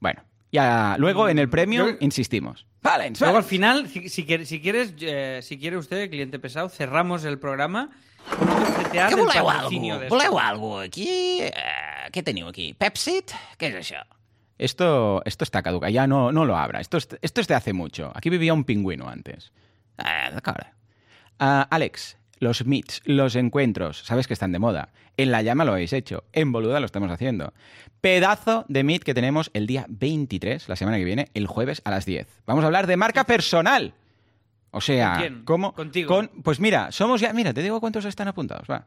[0.02, 2.66] Bueno, ya luego en el premio yo- insistimos.
[2.82, 6.70] Valens, Luego al final, si, si quiere- si quieres, eh, si quiere usted, cliente pesado,
[6.70, 7.90] cerramos el programa
[8.38, 10.00] con un Què del voleu, patrocinio algú?
[10.02, 10.16] de esto.
[10.16, 11.42] Voleu algú aquí?
[11.42, 11.52] Eh,
[12.14, 12.74] què teniu aquí?
[12.74, 13.32] Pepsit?
[13.60, 14.02] Què és això?
[14.58, 16.80] Esto, esto está caduca, ya no, no lo abra.
[16.82, 18.12] Esto es, esto es de hace mucho.
[18.16, 19.52] Aquí vivía un pingüino antes.
[19.98, 20.66] Ah, d'acord.
[21.40, 24.90] Ah, Alex, los meets, los encuentros, sabes que están de moda.
[25.18, 27.54] En La Llama lo habéis hecho, en Boluda lo estamos haciendo.
[28.02, 31.92] Pedazo de meet que tenemos el día 23, la semana que viene, el jueves a
[31.92, 32.28] las 10.
[32.46, 33.94] Vamos a hablar de marca personal.
[34.72, 35.44] O sea, ¿Con quién?
[35.46, 35.74] ¿cómo?
[35.74, 36.08] Contigo.
[36.08, 38.70] Con, pues mira, somos ya, mira, te digo cuántos están apuntados.
[38.70, 38.86] Va.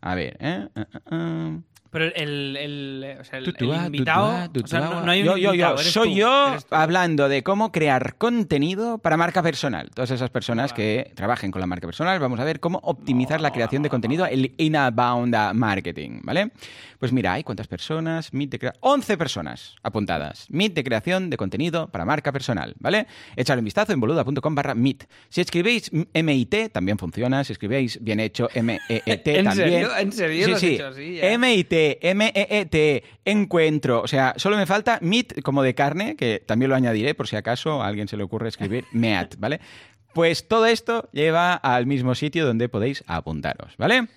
[0.00, 0.68] A ver, ¿eh?
[0.74, 1.58] Ah, ah, ah.
[1.94, 4.50] Pero el, el, o sea, el, invitado...
[4.52, 7.44] tutua, o sea, no, hay un yo, yo, invitado, yo, soy tú, yo hablando de
[7.44, 9.90] cómo crear contenido para marca personal.
[9.94, 13.52] Todas esas personas que trabajen con la marca personal, vamos a ver cómo optimizar la
[13.52, 16.50] creación de contenido, el inbound marketing, ¿vale?
[16.98, 20.46] Pues mira, hay cuántas personas, Meet de crea- 11 personas apuntadas.
[20.48, 23.06] Meet de creación de contenido para marca personal, ¿vale?
[23.36, 25.04] Echadle un vistazo en boluda.com barra Meet.
[25.28, 27.44] Si escribéis MIT, también funciona.
[27.44, 29.68] Si escribéis bien hecho M-E-E-T, ¿En también.
[29.70, 29.96] serio?
[29.96, 30.78] ¿En serio Sí, lo has sí.
[30.80, 31.30] así ya?
[32.02, 34.02] MIT, M-E-E-T, encuentro.
[34.02, 37.36] O sea, solo me falta meat como de carne, que también lo añadiré por si
[37.36, 39.60] acaso a alguien se le ocurre escribir meat, ¿vale?
[40.12, 44.08] Pues todo esto lleva al mismo sitio donde podéis apuntaros, ¿vale?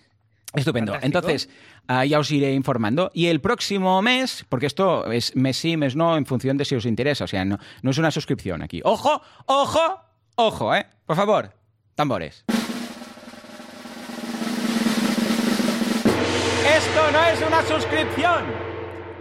[0.53, 0.93] Estupendo.
[0.93, 1.17] Fantástico.
[1.17, 1.49] Entonces,
[1.87, 3.11] ah, ya os iré informando.
[3.13, 6.75] Y el próximo mes, porque esto es mes sí, mes no, en función de si
[6.75, 7.25] os interesa.
[7.25, 8.81] O sea, no, no es una suscripción aquí.
[8.83, 9.21] ¡Ojo!
[9.45, 10.01] ¡Ojo!
[10.35, 10.85] ¡Ojo, eh!
[11.05, 11.51] Por favor,
[11.95, 12.45] tambores.
[16.87, 18.45] Esto no es una suscripción.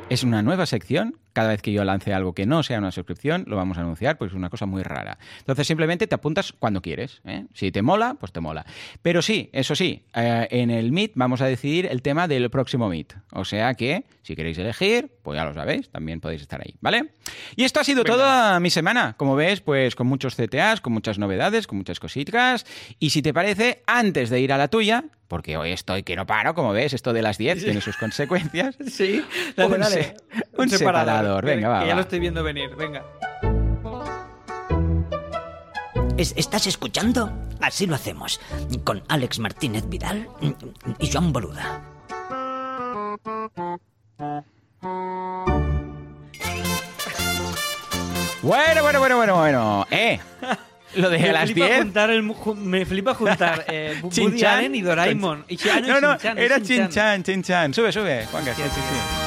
[0.08, 1.18] Es una nueva sección.
[1.36, 4.16] Cada vez que yo lance algo que no sea una suscripción, lo vamos a anunciar
[4.16, 5.18] porque es una cosa muy rara.
[5.40, 7.20] Entonces simplemente te apuntas cuando quieres.
[7.26, 7.44] ¿eh?
[7.52, 8.64] Si te mola, pues te mola.
[9.02, 12.88] Pero sí, eso sí, eh, en el Meet vamos a decidir el tema del próximo
[12.88, 13.12] Meet.
[13.32, 17.10] O sea que, si queréis elegir, pues ya lo sabéis, también podéis estar ahí, ¿vale?
[17.54, 19.14] Y esto ha sido toda mi semana.
[19.18, 22.64] Como ves, pues con muchos CTAs, con muchas novedades, con muchas cositas.
[22.98, 26.24] Y si te parece, antes de ir a la tuya, porque hoy estoy que no
[26.24, 28.76] paro, como ves, esto de las 10 tiene sus consecuencias.
[28.88, 29.94] Sí, Un dale, dale.
[30.02, 30.16] se-
[30.56, 30.68] un
[31.54, 31.96] Venga, va, Que ya va.
[31.96, 33.04] lo estoy viendo venir, venga.
[36.16, 37.30] Es- ¿Estás escuchando?
[37.60, 38.40] Así lo hacemos.
[38.84, 40.28] Con Alex Martínez Vidal
[40.98, 41.82] y Joan Boluda.
[48.42, 49.86] Bueno, bueno, bueno, bueno, bueno.
[49.90, 50.18] Eh,
[50.94, 51.78] lo de Me a las flipa 10.
[51.78, 54.44] juntar el mu- ju- me flipa juntar eh, Woody.
[54.44, 55.44] Allen y Doraemon.
[55.48, 56.60] Y No, no, era.
[56.62, 57.74] Chin-chan, Chin-chan.
[57.74, 59.25] Sube, sube, sí, sí, sí.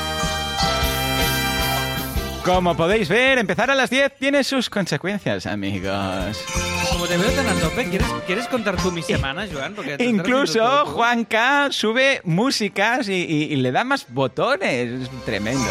[2.49, 6.43] Como podéis ver, empezar a las 10 tiene sus consecuencias, amigos.
[6.91, 9.75] Como te veo tan a tope, ¿quieres, ¿quieres contar tú mi semana, Joan?
[9.75, 10.91] Porque Incluso tú.
[10.93, 15.03] Juanca sube músicas y, y- y le da más botones.
[15.03, 15.69] Es tremendo.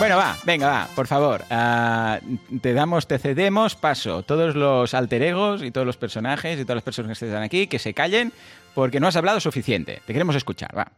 [0.00, 1.44] Bueno, va, venga, va, por favor.
[1.48, 2.18] Ah,
[2.60, 4.22] te damos, te cedemos paso.
[4.24, 7.68] Todos los alter egos y todos los personajes y todas las personas que están aquí,
[7.68, 8.32] que se callen,
[8.74, 10.02] porque no has hablado suficiente.
[10.06, 10.88] Te queremos escuchar, va.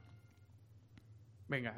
[1.48, 1.74] Venga.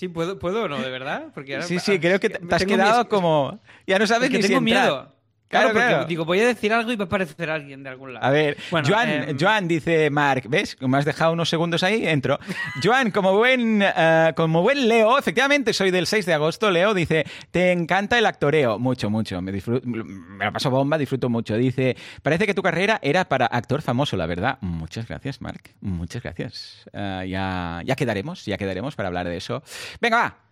[0.00, 1.26] Sí, ¿puedo, ¿puedo o no, de verdad?
[1.34, 3.60] Porque ahora- Sí, sí, creo que te, te has quedado miedo- como...
[3.86, 5.14] Ya no sabes Es que ni tengo miedo.
[5.50, 6.04] Claro, Claro, porque claro.
[6.06, 8.24] digo, voy a decir algo y va a aparecer alguien de algún lado.
[8.24, 10.76] A ver, Bueno, Joan, em, Joan dice Mark, ¿ves?
[10.76, 12.38] Como has dejado unos segundos ahí, entro.
[12.82, 17.24] Joan, como buen, eh, como buen Leo, efectivamente soy del 6 de agosto, Leo dice,
[17.50, 18.78] te encanta el actoreo.
[18.78, 19.42] Mucho, mucho.
[19.42, 21.56] Me, disfruto, me lo paso bomba, disfruto mucho.
[21.56, 24.58] Dice, parece que tu carrera era para actor famoso, la verdad.
[24.60, 25.62] Muchas gracias, Mark.
[25.80, 26.88] Muchas gracias.
[26.92, 29.64] Eh, ya, ya quedaremos, ya quedaremos para hablar de eso.
[30.00, 30.49] Venga, va.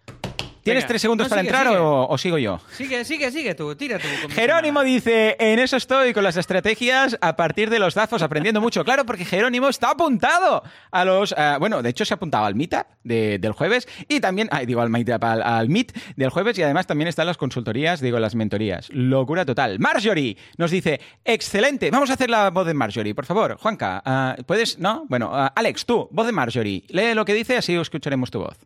[0.69, 0.89] ¿Tienes Venga.
[0.89, 1.79] tres segundos No, para sigue, entrar sigue.
[1.81, 2.61] O, o sigo yo?
[2.73, 4.07] Sigue, sigue, sigue tú, tira tú.
[4.31, 8.85] Jerónimo dice, en eso estoy con las estrategias a partir de los DAFOS, aprendiendo mucho.
[8.85, 11.35] Claro, porque Jerónimo está apuntado a los...
[11.37, 14.67] ah, bueno, de hecho se ha apuntado al Meetup de- del jueves y también, ay,
[14.67, 18.19] digo al Meetup, al, al Meet del jueves y además también están las consultorías, digo,
[18.19, 18.89] las mentorías.
[18.91, 19.79] Locura total.
[19.79, 21.91] Marjorie nos dice, excelente.
[21.91, 23.57] Vamos a hacer la voz de Marjorie, por favor.
[23.59, 24.79] Juanca, ah, ¿puedes?
[24.79, 25.05] ¿No?
[25.09, 26.85] Bueno, ah, Alex, tú, voz de Marjorie.
[26.89, 28.57] Lee lo que dice, así escucharemos tu voz.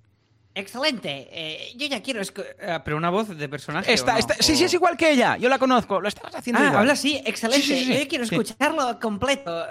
[0.54, 1.28] Excelente.
[1.32, 3.90] Eh, yo ya quiero Eh, pero una voz de personaje.
[3.90, 4.18] ¿o Esta, no?
[4.18, 5.36] esta- sí, sí, es igual que ella.
[5.38, 6.00] Yo la conozco.
[6.00, 6.80] Lo estabas haciendo Ah, igual.
[6.80, 7.66] habla así, excelente.
[7.66, 7.98] Sí, sí, sí, sí.
[8.00, 9.64] Yo quiero escucharlo completo.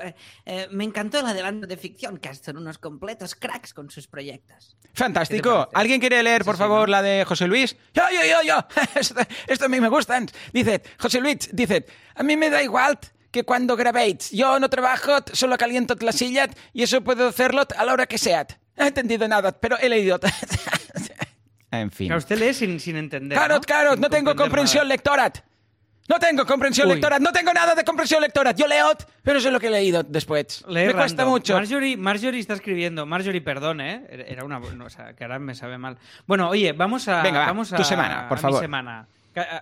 [0.45, 4.75] Eh, me encantó el adelanto de ficción, que son unos completos cracks con sus proyectos.
[4.81, 5.69] ¿Qué te Fantástico.
[5.73, 6.91] ¿Alguien quiere leer, por favor, ¿no?
[6.93, 7.75] la de José Luis?
[7.93, 8.81] Yo, yo, yo, yo.
[8.99, 9.15] Esto,
[9.47, 10.27] esto a mí me gustan.
[10.51, 12.97] Dice, José Luis, dice, a mí me da igual
[13.31, 14.31] que cuando grabéis.
[14.31, 18.17] Yo no trabajo, solo caliento la silla y eso puedo hacerlo a la hora que
[18.17, 18.45] sea.
[18.77, 20.19] No he entendido nada, pero he leído.
[21.71, 22.07] en fin.
[22.07, 23.37] Claro, usted lee sin, sin entender.
[23.37, 23.61] Claro, ¿no?
[23.61, 24.93] claro, Sin no tengo comprensión nada.
[24.95, 25.31] lectora.
[26.09, 26.95] No tengo comprensión Uy.
[26.95, 28.51] lectora, no tengo nada de comprensión lectora.
[28.51, 28.91] Yo leo,
[29.23, 30.63] pero eso es lo que he leído después.
[30.67, 31.53] Lee me cuesta mucho.
[31.53, 33.05] Marjorie, Marjorie está escribiendo.
[33.05, 34.05] Marjorie, perdón, ¿eh?
[34.27, 34.59] Era una.
[34.59, 35.97] no, o sea, que ahora me sabe mal.
[36.27, 37.21] Bueno, oye, vamos a.
[37.21, 38.59] Venga, va, a, tu semana, por a favor.
[38.59, 39.07] Mi semana.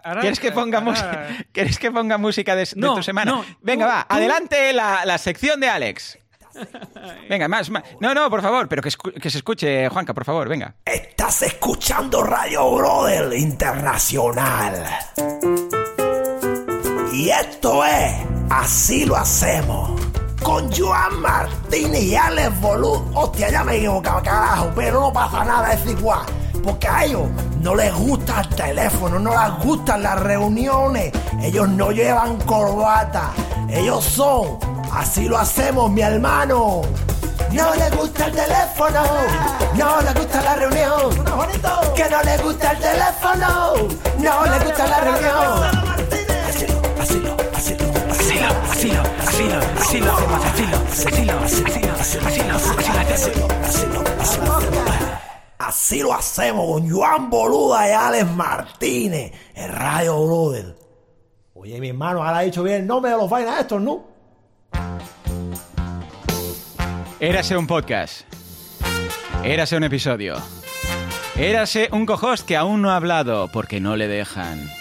[0.04, 3.30] Ahora- ¿Quieres que ponga, ahora- ¿Quieres que ponga música de, tu semana?
[3.32, 6.17] no, Venga, tú- va, tú- adelante la, la sección de Alex.
[7.30, 7.84] Venga, más, más.
[8.00, 10.76] No, no, por favor, pero que, se escuche, Juanca, por favor, venga.
[10.86, 14.86] Estás escuchando Radio Brother Internacional.
[17.13, 20.02] Y esto es Así lo hacemos.
[20.41, 23.00] Con Joan Martínez y Alex Bolud.
[23.13, 26.26] Hostia, ya me equivocaba, carajo, pero no pasa nada, es igual.
[26.63, 27.28] Porque a ellos
[27.62, 31.12] no les gusta el teléfono, no les gustan las reuniones.
[31.41, 33.32] Ellos no llevan corbata.
[33.69, 34.60] Ellos son.
[34.91, 36.82] Así lo hacemos, mi hermano.
[37.52, 39.02] No le gusta el teléfono,
[39.76, 41.26] no le gusta la reunión.
[41.95, 43.76] Que no le gusta el teléfono,
[44.19, 45.63] no le gusta la reunión.
[46.48, 49.02] Asilo, asilo, asilo, asilo, asilo,
[49.80, 55.09] asilo, asilo, asilo, asilo, asilo, asilo, asilo, asilo, asilo, asilo.
[55.60, 60.76] Así lo hacemos con Joan Boluda y Alex Martínez en Radio Brother.
[61.54, 64.08] Oye, mi hermano, ahora ha dicho bien el nombre de los vainas estos, ¿no?
[67.19, 68.22] Érase un podcast.
[69.43, 70.38] Érase un episodio.
[71.36, 74.79] Érase un cohost que aún no ha hablado porque no le dejan.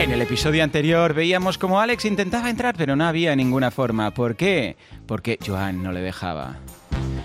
[0.00, 4.10] En el episodio anterior veíamos como Alex intentaba entrar, pero no había ninguna forma.
[4.12, 4.78] ¿Por qué?
[5.06, 6.56] Porque Joan no le dejaba.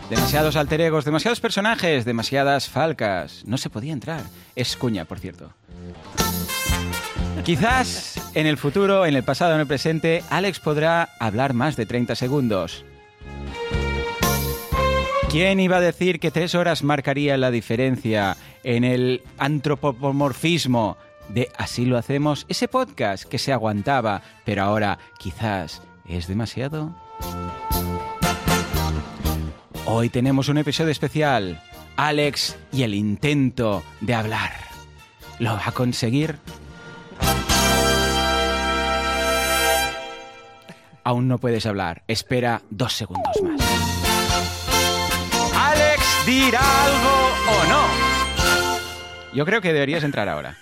[0.09, 3.45] Demasiados alter egos, demasiados personajes, demasiadas falcas.
[3.45, 4.23] No se podía entrar.
[4.57, 5.53] Es cuña, por cierto.
[7.45, 11.85] Quizás en el futuro, en el pasado, en el presente, Alex podrá hablar más de
[11.85, 12.83] 30 segundos.
[15.31, 20.97] ¿Quién iba a decir que tres horas marcaría la diferencia en el antropomorfismo
[21.29, 22.45] de Así lo hacemos?
[22.49, 26.95] Ese podcast que se aguantaba, pero ahora quizás es demasiado.
[29.85, 31.61] Hoy tenemos un episodio especial.
[31.95, 34.51] Alex y el intento de hablar.
[35.39, 36.37] ¿Lo va a conseguir?
[41.03, 42.03] Aún no puedes hablar.
[42.07, 43.61] Espera dos segundos más.
[45.55, 47.85] Alex dirá algo o no.
[49.33, 50.57] Yo creo que deberías entrar ahora.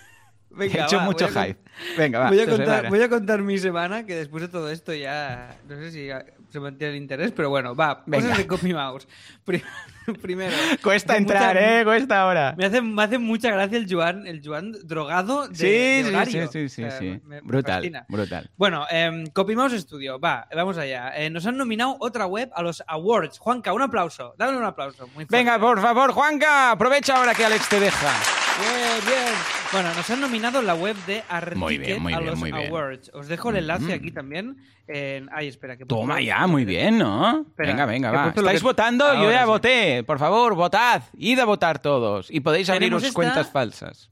[0.56, 1.60] Venga, He hecho va, mucho voy a hype.
[1.98, 2.30] Venga, va.
[2.30, 5.76] voy, a contar, voy a contar mi semana, que después de todo esto ya no
[5.78, 8.26] sé si ya se mantiene el interés, pero bueno, va, Venga.
[8.28, 9.08] cosas de Copy Mouse.
[9.44, 9.64] Pri-
[10.22, 10.56] Primero.
[10.84, 11.84] Cuesta entrar, mucha- ¿eh?
[11.84, 12.54] Cuesta ahora.
[12.56, 16.10] Me hace, me hace mucha gracia el Joan, el Joan drogado de, Sí, de sí,
[16.10, 16.48] horario.
[16.52, 17.06] sí, sí, sí, O sea, sí.
[17.06, 18.06] me- me brutal, fascina.
[18.08, 18.52] brutal.
[18.56, 21.14] Bueno, eh, Copymouse Studio, va, vamos allá.
[21.18, 23.40] Eh, nos han nominado otra web a los awards.
[23.40, 24.36] Juanca, un aplauso.
[24.38, 25.08] Dale un aplauso.
[25.16, 25.26] Muy.
[25.28, 28.12] Venga, por favor, Juanca, aprovecha ahora que Alex te deja.
[28.60, 29.34] Bien, bien.
[29.72, 32.52] Bueno, nos han nominado la web de Articket Muy bien, muy a bien, los muy
[32.52, 32.68] bien.
[32.68, 33.10] awards.
[33.14, 33.92] Os dejo el enlace Mm.
[33.92, 34.58] aquí también.
[34.88, 35.30] En...
[35.34, 37.42] Ay, espera, que Toma ya, muy bien, ¿no?
[37.48, 38.28] Espera, venga, venga, va.
[38.36, 39.06] ¿Estáis que- votando?
[39.14, 39.48] Yo Ahora ya sí.
[39.48, 40.04] voté.
[40.04, 41.02] Por favor, votad.
[41.18, 42.30] Id a votar todos.
[42.30, 44.10] Y podéis abriros cuentas falsas.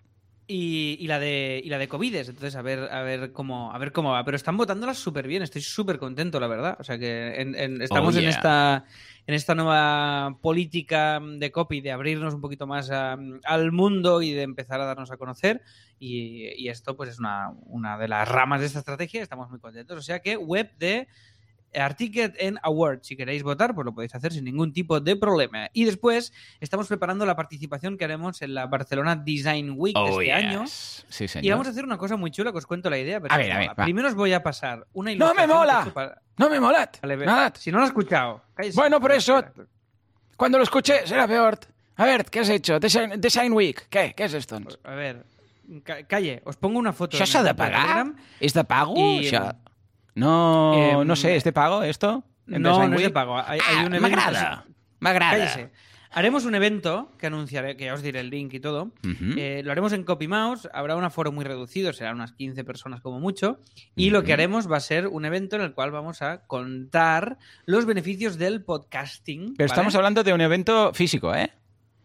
[0.53, 3.77] Y, y la de y la de Covides, entonces a ver a ver cómo a
[3.77, 6.99] ver cómo va, pero están votándolas súper bien, estoy súper contento la verdad, o sea
[6.99, 8.83] que en- en- estamos Oh, en esta
[9.27, 14.31] en esta nueva política de copy de abrirnos un poquito más a- al mundo y
[14.33, 15.61] de empezar a darnos a conocer.
[15.99, 19.59] Y, y esto pues es una, una de las ramas de esta estrategia, estamos muy
[19.59, 21.07] contentos, o sea que web de
[21.73, 23.07] Articket en Awards.
[23.07, 25.69] Si queréis votar, pues lo podéis hacer sin ningún tipo de problema.
[25.73, 30.33] Y después estamos preparando la participación que haremos en la Barcelona Design Week de este
[30.33, 30.63] año.
[30.63, 31.45] Oh, Sí, señor.
[31.45, 33.19] Y vamos a hacer una cosa muy chula que os cuento la idea.
[33.19, 33.83] ver A ver, a ver, mola.
[33.83, 35.91] Primero os voy a pasar una ¡No me ilustración mola!
[35.93, 36.97] para- No me molat.
[37.01, 37.51] Vale.
[37.57, 38.75] Si no lo has escuchado, cállese.
[38.79, 39.43] Bueno, por eso-.
[40.37, 41.59] Cuando lo escuché será peor.
[41.97, 42.79] A ver, ¿qué has hecho?
[42.79, 43.87] Design, Design Week.
[43.89, 44.15] ¿Qué?
[44.15, 44.59] ¿Què és esto?
[44.83, 45.23] A ver,
[45.83, 47.15] ca- calle, os pongo una foto.
[47.17, 48.07] En s'ha el de pagar?
[48.39, 48.95] ¿Es de pago?
[48.95, 49.55] Això-
[50.15, 52.23] No, em, no sé, ¿es de pago esto?
[52.47, 53.37] ¿En No, no es de pago.
[53.37, 54.17] Hay, hay Ah, un evento.
[54.17, 54.65] M'agrada.
[54.99, 55.31] M'agrada.
[55.37, 55.71] Cállese.
[56.13, 58.91] Haremos un evento que anunciaré, que ya os diré el link y todo.
[59.37, 60.67] Eh, lo haremos en Copy Mouse.
[60.73, 63.59] Habrá un aforo muy reducido, serán unas 15 personas como mucho.
[63.95, 67.37] Y lo que haremos va a ser un evento en el cual vamos a contar
[67.65, 69.53] los beneficios del podcasting.
[69.55, 69.71] Pero ¿vale?
[69.73, 71.53] estamos hablando de un evento físico, ¿eh?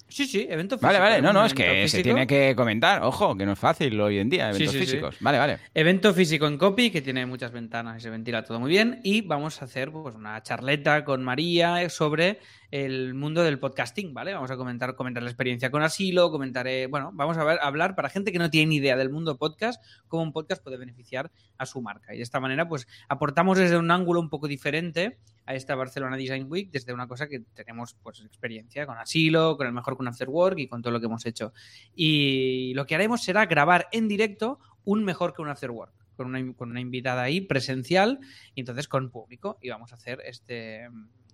[0.09, 0.87] Sí, sí, evento físico.
[0.87, 3.03] Vale, vale, no, no, es que se tiene que comentar.
[3.03, 4.85] Ojo, que no es fácil hoy en día, eventos sí, sí.
[4.87, 5.17] físicos.
[5.21, 5.59] Vale, vale.
[5.75, 9.01] Evento físico en Copy, que tiene muchas ventanas y se ventila todo muy bien.
[9.03, 12.39] Y vamos a hacer pues, una charleta con María sobre
[12.71, 14.35] el mundo del podcasting, ¿vale?
[14.35, 18.33] Vamos a comentar, comentar la experiencia con Asilo, comentaré, bueno, vamos a hablar para gente
[18.33, 21.81] que no tiene ni idea del mundo podcast, cómo un podcast puede beneficiar a su
[21.81, 22.15] marca.
[22.15, 26.17] Y de esta manera, pues, aportamos desde un ángulo un poco diferente a esta Barcelona
[26.17, 30.09] Design Week, desde una cosa que tenemos, pues, experiencia con Asilo, con el mejor con
[30.09, 31.53] After Work y con todo lo que hemos hecho.
[31.95, 35.95] Y lo que haremos será grabar en directo un mejor que un After Work.
[36.17, 38.21] Con una, con una invitada ahí presencial
[38.55, 39.59] y entonces con público.
[39.61, 40.89] Y vamos a hacer este,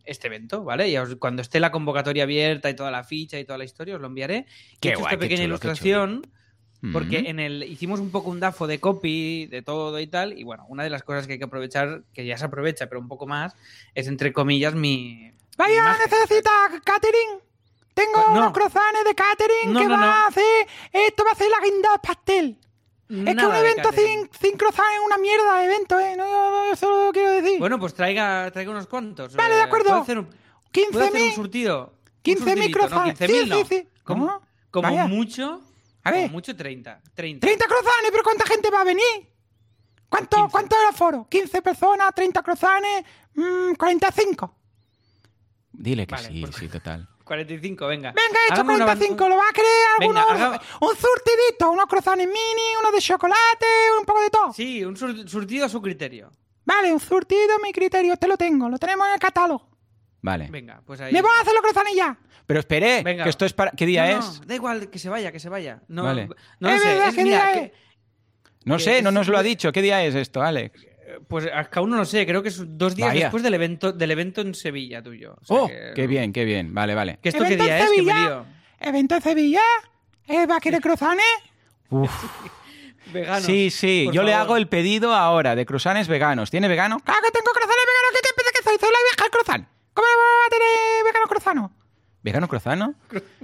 [0.05, 0.89] este evento, ¿vale?
[0.89, 3.95] Y os- cuando esté la convocatoria abierta y toda la ficha y toda la historia,
[3.97, 4.47] os lo enviaré.
[4.81, 6.27] Qué He hecho guay, esta pequeña chulo, ilustración
[6.93, 10.37] porque en el hicimos un poco un dafo de copy, de todo y tal.
[10.37, 13.01] Y bueno, una de las cosas que hay que aprovechar, que ya se aprovecha, pero
[13.01, 13.55] un poco más,
[13.95, 15.15] es entre comillas mi.
[15.17, 16.11] mi Vaya, imagen.
[16.11, 16.51] necesita
[16.83, 17.39] catering.
[17.95, 18.33] Tengo Pues no.
[18.33, 20.67] unos croissants de catering No, que no, va a hacer.
[20.93, 22.59] Esto va a ser la guinda del pastel.
[23.21, 26.15] Es que un de evento sin, sin croissants es una mierda de evento, ¿eh?
[26.17, 27.59] No, no, no, eso lo quiero decir.
[27.59, 29.35] Bueno, pues traiga, traiga unos cuantos.
[29.37, 29.89] Vale, de Eh, acuerdo.
[29.91, 31.93] ¿puedo hacer un, ¿puedo hacer un 15.000 surtido?
[31.95, 33.21] Un 15.000 surtidito, croissants.
[33.21, 33.57] No, 15.000 Sí, no.
[33.59, 33.89] sí, sí.
[34.05, 34.43] Como, ¿Cómo?
[34.71, 35.07] como Vaya.
[35.07, 35.61] mucho.
[36.05, 36.23] A ver.
[36.23, 37.01] Como mucho 30.
[37.15, 37.47] 30.
[37.47, 39.05] 30 croissants, pero ¿cuánta gente va a venir?
[40.09, 40.51] ¿Cuánto, 15.
[40.53, 41.27] ¿Cuánto era el foro?
[41.31, 42.89] 15 personas, 30 croissants,
[43.35, 44.57] mm, 45.
[45.73, 47.09] Dile que Vale, sí, pues- sí, total.
[47.33, 48.13] 45, venga.
[48.13, 49.25] Venga, he hecho Hagamos una 45.
[49.25, 50.41] ban- ¿Lo va a querer Venga, algunos?
[50.43, 53.67] haga- Un surtidito, unos croissants mini, unos de chocolate,
[53.99, 54.53] un poco de todo.
[54.53, 56.31] Sí, un sur- surtido a su criterio.
[56.65, 59.69] Vale, un surtido, mi criterio, este lo tengo, lo tenemos en el catálogo.
[60.21, 60.49] Vale.
[60.51, 61.13] Venga, pues ahí.
[61.13, 62.17] ¿Me voy a hacer los croissants ya?
[62.47, 63.25] Pero espere, Venga.
[63.25, 63.71] que esto es para...
[63.73, 64.47] ¿Qué día No, no, es?
[64.47, 65.83] da igual, que se vaya, que se vaya.
[65.89, 66.29] No, Vale.
[66.61, 66.87] no sé.
[66.87, 67.73] verdad, es- ¿qué mira, día que- es?
[68.65, 69.73] No que sé, no nos lo ha dicho.
[69.73, 70.87] ¿Qué día es esto, Alex?
[71.29, 73.21] Pues aún no lo sé, creo que es dos días Vaya.
[73.27, 75.37] después del evento, del evento en Sevilla tuyo.
[75.41, 75.67] O sea ¡Oh!
[75.69, 76.73] que- ¡Qué bien, qué bien!
[76.75, 77.19] Vale, vale.
[77.23, 77.91] ¿Que esto qué ¿Evento en día es?
[77.91, 78.89] Que me.
[78.89, 79.61] ¿Evento en Sevilla?
[80.29, 81.23] ¿Eh, ¿Va a querer croissants?
[83.13, 86.51] Veganos, Sí, sí, yo le hago el pedido ahora de croissants veganos.
[86.51, 86.99] ¿Tiene vegano?
[87.01, 88.11] Claro que tengo croissants veganos.
[88.13, 88.77] ¿Qué te piensa que soy?
[88.81, 89.69] Soy la vieja del croissant.
[89.93, 91.73] ¿Cómo no voy a tener vegano croissant?
[92.23, 92.47] ¿Vegano?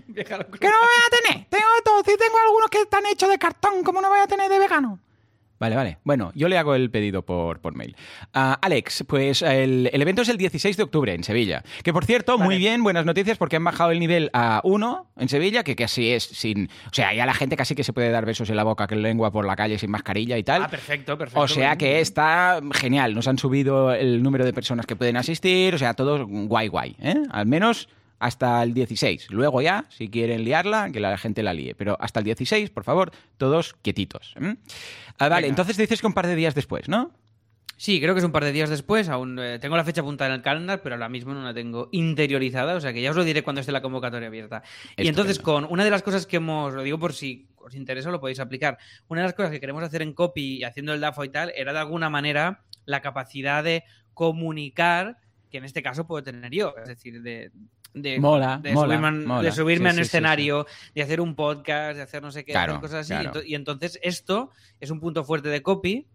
[0.07, 1.47] Déjalo ¿Qué no voy a tener?
[1.51, 1.99] Tengo de todo.
[2.05, 5.01] Si tengo algunos que están hechos de cartón, ¿cómo no voy a tener de vegano?
[5.59, 5.99] Vale, vale.
[6.05, 7.97] Bueno, yo le hago el pedido por, por mail.
[8.33, 11.63] Ah, Alex, pues el, el evento es el 16 de octubre en Sevilla.
[11.83, 15.29] Que por cierto, muy bien, buenas noticias porque han bajado el nivel a 1 en
[15.29, 16.69] Sevilla, que casi es sin.
[16.87, 18.95] O sea, ya la gente casi que se puede dar besos en la boca que
[18.95, 20.63] en lengua por la calle sin mascarilla y tal.
[20.63, 21.41] Ah, perfecto, perfecto.
[21.41, 23.15] O sea que está genial.
[23.15, 25.75] Nos han subido el número de personas que pueden asistir.
[25.75, 26.97] O sea, todo guay, guay.
[27.01, 27.17] ¿eh?
[27.31, 27.89] Al menos
[28.19, 29.31] hasta el 16.
[29.31, 31.75] Luego ya, si quieren liarla, que la gente la líe.
[31.75, 34.35] Pero hasta el 16, por favor, todos quietitos.
[35.19, 35.49] Ah, vale, Venga.
[35.49, 37.13] entonces dices que un par de días después, ¿no?
[37.79, 39.09] Sí, creo que es un par de días después.
[39.09, 41.89] Aún eh, tengo la fecha apuntada en el calendar, pero ahora mismo no la tengo
[41.93, 42.75] interiorizada.
[42.75, 44.65] O sea que ya os lo diré cuando esté la convocatoria abierta.
[44.97, 48.11] Y entonces, con una de las cosas que hemos, lo digo por si os interesa,
[48.11, 48.79] lo podéis aplicar.
[49.07, 51.53] Una de las cosas que queremos hacer en copy y haciendo el DAFO y tal,
[51.55, 56.75] era de alguna manera la capacidad de comunicar, que en este caso puedo tener yo.
[56.83, 57.53] Es decir, de.
[57.95, 59.43] De Mola, de mola, subirme, a- mola.
[59.43, 62.31] de subirme Sí, a un sí, sí, escenario, de hacer un podcast, de hacer no
[62.31, 63.15] sé qué, Claro, cosas así.
[63.21, 63.41] claro.
[63.41, 66.07] Y ento- y entonces esto es un punto fuerte de copy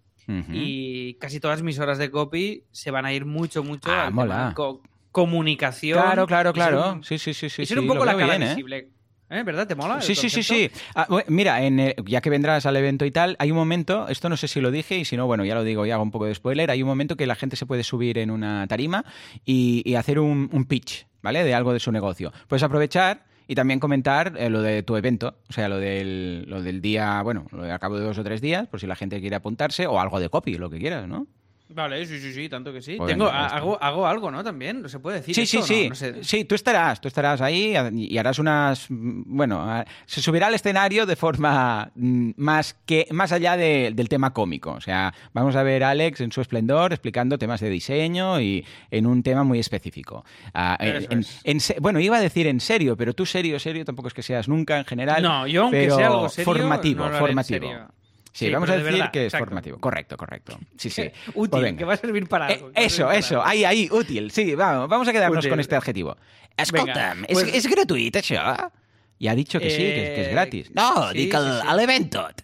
[0.52, 4.82] y casi todas mis horas de copy se van a ir mucho, mucho Ah, co-
[5.12, 6.00] comunicación.
[6.02, 6.94] Claro, claro, claro.
[6.94, 7.64] un- Sí, sí, sí, sí.
[7.64, 8.50] y ser un poco la cara bien, ¿eh?
[8.50, 8.90] visible.
[9.30, 9.42] ¿Eh?
[9.44, 9.66] ¿Verdad?
[9.68, 10.00] ¿Te mola?
[10.00, 10.70] Sí, sí, sí, sí.
[10.94, 14.30] Ah, mira, en, eh, ya que vendrás al evento y tal, hay un momento, esto
[14.30, 16.12] no sé si lo dije y si no, bueno, ya lo digo y hago un
[16.12, 19.04] poco de spoiler, hay un momento que la gente se puede subir en una tarima
[19.44, 21.44] y, y hacer un, un pitch, ¿vale?
[21.44, 22.32] De algo de su negocio.
[22.48, 26.62] Puedes aprovechar y también comentar eh, lo de tu evento, o sea, lo del, lo
[26.62, 28.96] del día, bueno, lo de a cabo de dos o tres días, por si la
[28.96, 31.28] gente quiere apuntarse, o algo de copy, lo que quieras, ¿no?
[31.70, 32.98] Vale, sí, sí, sí, tanto que sí.
[32.98, 34.44] Pues Tengo, hago, hago algo, ¿no?
[34.44, 35.84] También, ¿no se puede decir Sí, sí, esto sí.
[35.84, 35.90] no?
[35.90, 36.24] No sé.
[36.24, 38.86] Sí, tú estarás, tú estarás ahí y harás unas.
[38.90, 44.34] Bueno, se subirá al escenario de forma mm, más que más allá de- del tema
[44.34, 44.72] cómico.
[44.74, 48.64] O sea, vamos a ver a Alex en su esplendor explicando temas de diseño y
[48.92, 50.26] en un tema muy específico.
[50.54, 54.14] Ah, en- en- bueno, iba a decir en serio, pero tú serio, serio tampoco es
[54.14, 55.24] que seas nunca en general.
[55.24, 57.68] No, yo aunque pero sea algo serio, formativo, no lo haré en formativo.
[57.68, 57.88] serio.
[58.34, 59.46] Sí, Sí, vamos a pero de decir verdad, que es exacto.
[59.46, 59.80] formativo.
[59.80, 60.60] Correcto, correcto.
[60.76, 61.04] Sí, sí.
[61.36, 62.72] Útil, Pues que va a servir para Eh, algo.
[62.76, 63.48] a eso, para eso, algo.
[63.48, 64.32] ahí, ahí, útil.
[64.32, 65.50] Sí, vamos, vamos a quedarnos Útil.
[65.52, 66.18] con este adjetivo.
[66.58, 68.72] Escolta'm, Venga, és, pues- és gratuït, això?
[69.20, 70.72] Y ha dicho que sí, que, es- que Eh, gratis.
[70.74, 71.68] No, Sí, dic sí, el- sí.
[71.68, 72.42] a l'Eventot.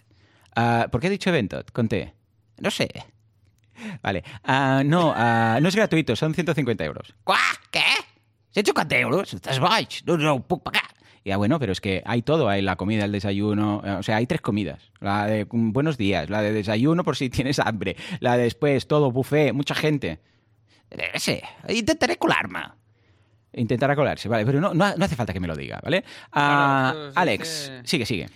[0.54, 1.60] Ah, ¿Por qué he dicho evento?
[1.72, 2.14] Conté.
[2.58, 2.88] No sé.
[4.02, 4.22] Vale.
[4.44, 7.14] Ah, no, ah, no es gratuito, son 150 euros.
[7.72, 7.82] Què?
[8.52, 9.32] 150 euros?
[9.34, 10.02] Estàs boig?
[10.06, 10.84] No, no ho puc pagar.
[11.24, 14.16] Ya bueno, pero es que hay todo, hay la comida, el desayuno, eh, o sea,
[14.16, 14.90] hay tres comidas.
[15.00, 18.86] La de mm, buenos días, la de desayuno por si tienes hambre, la de después,
[18.86, 20.18] todo, buffet, mucha gente.
[20.90, 22.60] No sé, intentaré colar-me.
[23.52, 26.04] Intentará colarse, vale, pero no, no, no hace falta que me lo diga, ¿vale?
[26.32, 28.26] Ah, Alex, dice- sigue, sigue.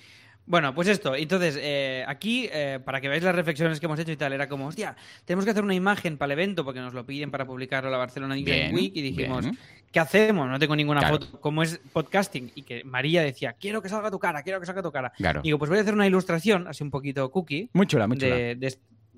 [0.47, 1.14] Bueno, pues esto.
[1.14, 4.47] Entonces, eh, aquí, eh, para que veáis las reflexiones que hemos hecho y tal, era
[4.49, 7.47] como, hostia, tenemos que hacer una imagen para el evento porque nos lo piden para
[7.47, 9.59] publicarlo a la Barcelona Design Week y dijimos, bien.
[9.90, 10.47] ¿qué hacemos?
[10.49, 11.18] No tengo ninguna Claro.
[11.20, 11.40] foto.
[11.40, 14.82] Como es podcasting y que María decía, quiero que salga tu cara, quiero que salga
[14.82, 15.11] tu cara.
[15.16, 15.40] Claro.
[15.40, 18.34] Digo, pues voy a hacer una ilustración, así un poquito cookie, Muy chula, muy chula.
[18.34, 18.76] de, de,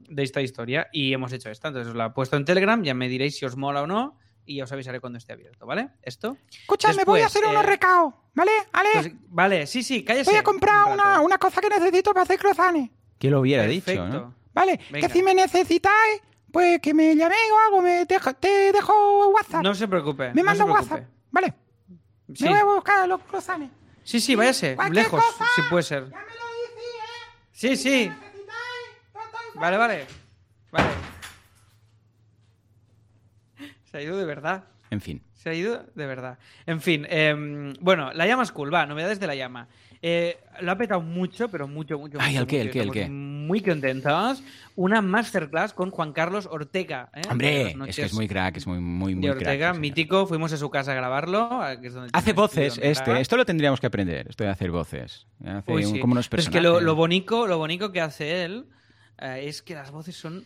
[0.09, 1.69] de esta historia y hemos hecho esta.
[1.69, 4.17] Entonces os la he puesto en Telegram, ya me diréis si os mola o no
[4.47, 5.91] y os avisaré cuando esté abierto, ¿vale?
[6.03, 6.37] Esto.
[6.61, 8.53] Escúchame, voy a hacer unos eh, recaos, ¿vale?
[8.73, 10.31] Ale, Pues, vale, sí, sí, cállese.
[10.31, 12.91] voy a comprar un una, una cosa que necesito para hacer croissants.
[13.19, 13.91] Que lo hubiera Perfecto.
[13.91, 14.35] dicho, ¿no?
[14.55, 14.81] ¿Vale?
[14.91, 15.07] Venga.
[15.09, 16.23] Que si me necesitáis,
[16.53, 19.63] pues que me llaméis o algo, me dejo- te dejo WhatsApp.
[19.63, 20.29] No se preocupe.
[20.33, 21.05] me no manda se WhatsApp.
[21.31, 21.55] ¿vale?
[22.35, 22.45] Sí.
[22.45, 23.71] Me voy a buscar los croissants.
[24.05, 26.09] Sí, sí, váyase, lejos, cosa, si puede ser.
[26.09, 27.49] Ya me lo decís, ¿eh?
[27.53, 28.47] Sí, sí, Necesitáis,
[29.15, 30.07] yo estoy vale, vale.
[30.71, 30.89] Vale.
[33.97, 34.65] Se ha ido de verdad.
[34.91, 35.23] En fin.
[35.35, 36.39] Se ha ido de verdad.
[36.67, 39.69] En fin, em, bueno, la llama School, va, novedades de la llama.
[40.03, 42.43] Eh, lo ha petado mucho, pero mucho, mucho, Ay, mucho.
[42.43, 43.09] ¿el qué, el qué, el qué?
[43.09, 44.43] Muy contentos.
[44.77, 47.09] Una masterclass con Juan Carlos Ortega.
[47.15, 47.23] ¿eh?
[47.31, 49.41] Hombre, es que es muy crack, es muy, muy, muy de crack.
[49.47, 49.81] Ortega, señor.
[49.81, 50.27] mítico.
[50.27, 51.63] Fuimos a su casa a grabarlo.
[51.63, 54.71] a- que es donde Hace voces este, esto lo tendríamos que aprender, esto de hacer
[54.71, 55.27] voces.
[55.45, 56.01] Hace Uy, un- sí.
[56.01, 56.71] como unos Pero es personajes.
[56.73, 58.67] que lo, lo bonito, lo bonito que hace él
[59.19, 60.45] eh, es que las voces son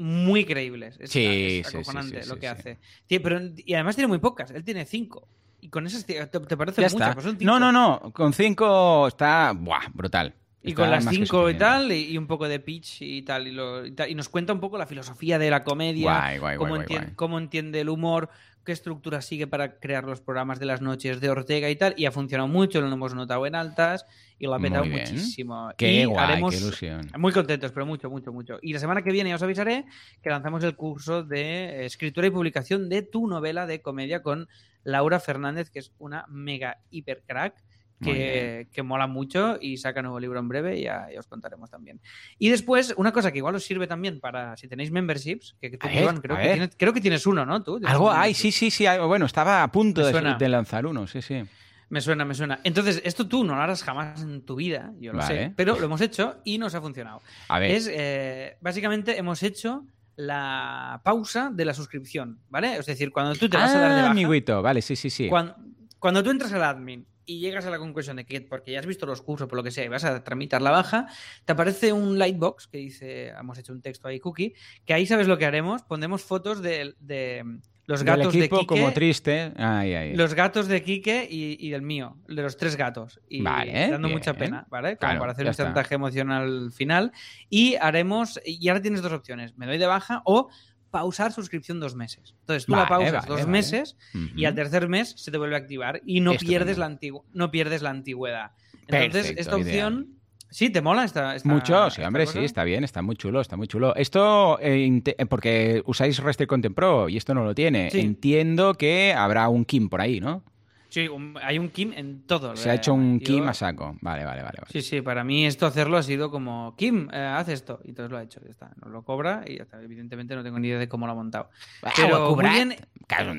[0.00, 0.96] muy creíbles.
[1.00, 1.24] Es, Sí,
[1.64, 2.78] es sí, sí, lo que hace.
[3.08, 4.50] Pero, y además tiene muy pocas.
[4.50, 5.28] Él tiene cinco.
[5.60, 7.44] Y con esas te, te parece muchas, pues son cinco.
[7.44, 10.34] No, no, no, con cinco está buah, brutal.
[10.62, 13.46] Y Está con las cinco y tal, y, y un poco de pitch y tal
[13.48, 16.38] y, lo- y tal, y nos cuenta un poco la filosofía de la comedia, Guay,
[16.38, 16.86] guay, cómo, guay.
[17.16, 18.28] cómo entiende el humor,
[18.70, 22.06] qué estructura sigue para crear los programas de las noches de Ortega y tal, y
[22.06, 24.06] ha funcionado mucho, lo hemos notado en altas
[24.38, 25.72] y lo ha petado muchísimo.
[25.76, 27.10] Qué y guay, haremos- qué ilusión.
[27.18, 28.60] Muy contentos, pero mucho, mucho, mucho.
[28.62, 29.86] Y la semana que viene ya os avisaré
[30.22, 34.48] que lanzamos el curso de escritura y publicación de tu novela de comedia con
[34.84, 37.54] Laura Fernández, que es una mega hiper crack
[38.02, 41.70] que, que mola mucho y saca nuevo libro en breve y ya, ya os contaremos
[41.70, 42.00] también.
[42.38, 45.86] Y después, una cosa que igual os sirve también para si tenéis memberships, que, tú,
[45.86, 47.62] ver, creo, que tienes, creo que tienes uno, ¿no?
[47.62, 47.78] ¿Tú?
[47.78, 48.34] ¿Tienes Algo membership?
[48.34, 48.86] sí, sí, sí.
[48.86, 51.42] algo- Bueno, estaba a punto de, lanzar uno, sí, sí.
[51.90, 52.60] Me suena, me suena.
[52.62, 55.46] Entonces, esto tú no lo harás jamás en tu vida, yo lo Vale.
[55.48, 57.20] sé, pero lo hemos hecho y nos ha funcionado.
[57.48, 57.72] A ver.
[57.72, 59.84] Es, eh, básicamente, hemos hecho
[60.16, 62.76] la pausa de la suscripción, ¿vale?
[62.76, 65.10] Es decir, cuando tú te vas a dar de Ah, baja, amiguito, vale, sí, sí,
[65.10, 65.28] sí.
[65.28, 65.56] cuando,
[65.98, 68.86] cuando tú entras al admin y llegas a la conclusión de que, porque ya has
[68.86, 71.06] visto los cursos, por lo que sea, y vas a tramitar la baja,
[71.44, 74.54] te aparece un lightbox que dice, hemos hecho un texto ahí, cookie,
[74.84, 77.44] que ahí sabes lo que haremos, pondremos fotos de, de
[77.86, 79.52] los Del gatos de equipo Quique, como triste.
[79.56, 80.14] Ay, ay.
[80.14, 83.20] los gatos de Quique y, y del mío, de los tres gatos.
[83.28, 84.18] Y Vale, dando bien.
[84.18, 84.96] mucha pena, ¿vale?
[84.96, 87.12] Como Claro, para hacer un chantaje emocional final.
[87.48, 90.48] Y haremos, y ahora tienes dos opciones, me doy de baja o
[90.90, 92.34] pausar suscripción dos meses.
[92.40, 93.50] Entonces tú la Vale, pausas vale, dos vale.
[93.52, 93.96] meses
[94.36, 97.50] y al tercer mes se te vuelve a activar y no pierdes la antigu- no
[97.50, 98.52] pierdes la antigüedad.
[98.86, 99.94] Entonces, Perfecto, esta ideal.
[99.94, 100.16] opción
[100.52, 102.40] Sí, te mola esta, esta- Mucho, sí, hombre, cosa?
[102.40, 103.94] sí, está bien, está muy chulo, está muy chulo.
[103.94, 107.88] Esto, eh, eh, porque usáis Raster Content Pro y esto no lo tiene.
[107.92, 108.00] Sí.
[108.00, 110.42] Entiendo que habrá un Kim por ahí, ¿no?
[110.90, 112.56] Sí, un- hay un Kim en todo.
[112.56, 113.96] Se ha eh, hecho un yo- Kim a saco.
[114.00, 114.58] Vale, vale, vale.
[114.60, 114.70] vale.
[114.70, 117.80] Sí, sí, para mí esto hacerlo ha sido como, Kim, eh, haz esto.
[117.84, 118.72] Y entonces lo ha hecho, ya está.
[118.82, 119.80] Nos lo cobra y ya está.
[119.80, 121.48] Evidentemente no tengo ni idea de cómo lo ha montado.
[121.82, 122.76] Ah, Pero muy bien.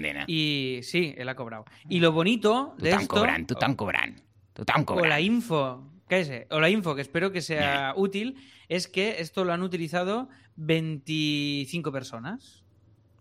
[0.01, 0.25] Dena.
[0.27, 1.65] Y sí, él ha cobrado.
[1.87, 3.07] Y lo bonito de esto...
[3.15, 4.19] cobrant, tothom cobrant.
[4.53, 8.35] Tothom o la info, cállese, o la info que espero que sea útil,
[8.67, 12.60] es que esto lo han utilizado 25 personas.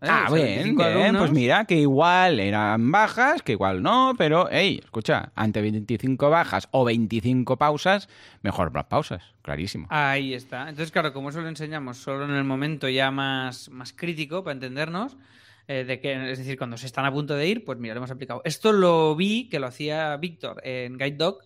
[0.03, 0.07] ¿Eh?
[0.09, 0.97] Ah, O sea, bien, 25 bien.
[0.99, 1.21] alumnos.
[1.23, 6.69] Pues mira, que igual eran bajas, que igual no, pero, hey, escucha, ante 25 bajas
[6.71, 8.09] o 25 pausas,
[8.43, 9.87] mejor las pausas, clarísimo.
[9.91, 10.63] Ahí está.
[10.69, 14.55] Entonces, claro, como eso lo enseñamos solo en el momento ya más, más crítico para
[14.55, 15.17] entendernos,
[15.69, 17.99] eh, de que, es decir, cuando se están a punto de ir, pues mira, lo
[18.01, 18.43] hemos aplicado.
[18.45, 21.39] Esto lo vi que lo hacía Víctor en Guide Dog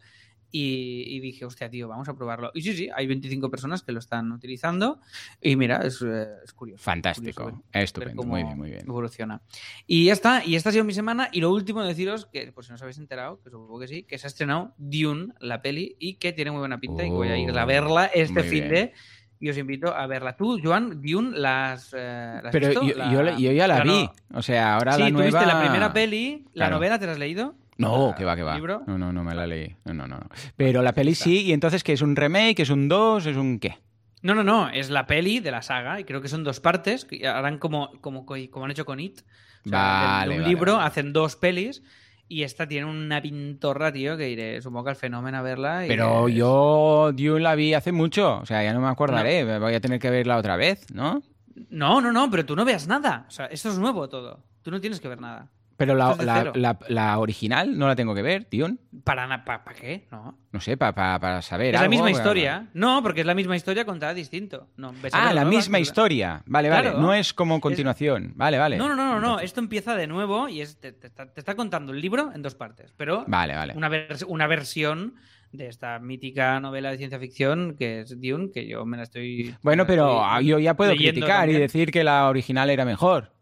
[0.56, 2.52] y, y dije, hostia, tío, vamos a probarlo.
[2.54, 5.00] Y sí, sí, hay 25 personas que lo están utilizando
[5.40, 6.80] y mira, es, eh, es curioso.
[6.84, 8.82] Fantástico, curioso ver- ver estupendo, cómo muy bien, muy bien.
[8.86, 9.42] Evoluciona.
[9.88, 11.28] Y ya está, y esta ha sido mi semana.
[11.32, 14.02] Y lo último, deciros que, por si no os habéis enterado, que supongo que sí,
[14.04, 17.12] que se ha estrenado Dune, la peli, y que tiene muy buena pinta y que
[17.14, 18.92] voy a ir a Oh, verla este fin de.
[19.40, 20.36] Y os invito a verla.
[20.36, 21.92] Tú, Joan, Dune, las.
[21.92, 22.86] eh, ¿la has Pero visto?
[22.86, 24.08] yo, La- yo yo ya la, no- vi.
[24.32, 25.26] O sea, ahora sí, la nueva...
[25.40, 26.76] viste la primera peli, la Claro.
[26.76, 27.56] novela, ¿te la has leído?
[27.78, 28.52] No, La- que va, que va.
[28.52, 28.82] el libro.
[28.86, 29.74] No, no, no me la leí.
[29.84, 30.20] No, no, no.
[30.56, 32.60] Pero la peli sí, y entonces, ¿qué es un remake?
[32.60, 33.26] ¿Es un 2?
[33.26, 33.78] ¿Es un qué?
[34.22, 37.04] No, no, no, es la peli de la saga y creo que son dos partes,
[37.04, 39.20] que harán como, como, como han hecho con It.
[39.66, 40.86] O sea, Vale, de un vale, libro vale.
[40.86, 41.82] hacen dos pelis
[42.26, 45.84] y esta tiene una pintorra, tío, que iré, supongo que al fenómeno a verla.
[45.84, 48.38] y Pero es- yo Dune la vi hace mucho.
[48.38, 49.58] O sea, ya no me acordaré.
[49.58, 51.22] Voy a tener que verla otra vez, ¿no?
[51.68, 53.26] No, no, no, pero tú no veas nada.
[53.28, 54.42] O sea, esto es nuevo todo.
[54.62, 55.50] Tú no tienes que ver nada.
[55.76, 58.76] Pero la, original no la tengo que ver, Dune.
[59.02, 60.06] ¿Para na- pa- pa qué?
[60.10, 60.38] No.
[60.52, 62.68] No sé, para saber Es la misma para- historia.
[62.74, 64.68] No, porque es la misma historia contada distinto.
[64.76, 66.42] No, Ah, la nueva, misma historia.
[66.46, 66.92] Vale, vale.
[66.92, 68.32] No es como continuación.
[68.36, 68.76] Vale, vale.
[68.76, 71.54] No, no, no, no, Esto empieza de nuevo y es, te, te está, te está
[71.56, 72.92] contando el libro en dos partes.
[72.96, 73.74] Pero Vale, vale.
[73.76, 75.14] una, vers- una versión
[75.52, 79.54] de esta mítica novela de ciencia ficción que es Dune, que yo me la estoy.
[79.62, 83.32] Bueno, pero estoy ah, yo ya puedo criticar y decir que la original era mejor.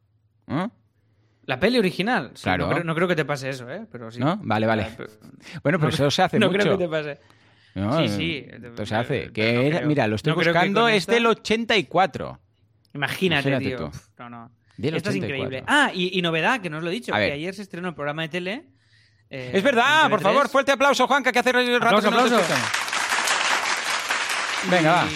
[0.47, 0.71] ¿No?
[1.45, 2.31] La peli original.
[2.35, 2.67] Sí, Claro.
[2.67, 3.85] No creo, no creo que te pase eso, ¿eh?
[3.91, 4.21] Pero sí.
[4.21, 4.39] ¿No?
[4.43, 4.89] Vale, vale.
[4.97, 5.11] Pero-
[5.63, 6.59] Bueno, pero eso se hace no mucho.
[6.61, 7.19] creo que te pase.
[7.75, 8.47] No, Sí, sí.
[8.51, 9.33] Esto se hace.
[9.33, 10.87] Que no era- mira, lo estoy No buscando.
[10.89, 12.39] Es del 84.
[12.95, 13.91] Imagínate, Imagínate tío.
[13.91, 13.99] tú.
[14.19, 14.51] No, no.
[14.77, 15.45] Del Esta es 84.
[15.47, 15.65] increíble.
[15.67, 17.33] Ah, y, y novedad, que no os lo he dicho, A que ver.
[17.33, 18.65] ayer se estrenó el programa de tele.
[19.31, 20.23] eh, Es verdad, por TV3.
[20.23, 22.55] favor, fuerte aplauso, Juanca, que hace rato Aplauso, que no aplauso.
[24.71, 25.09] Venga, va.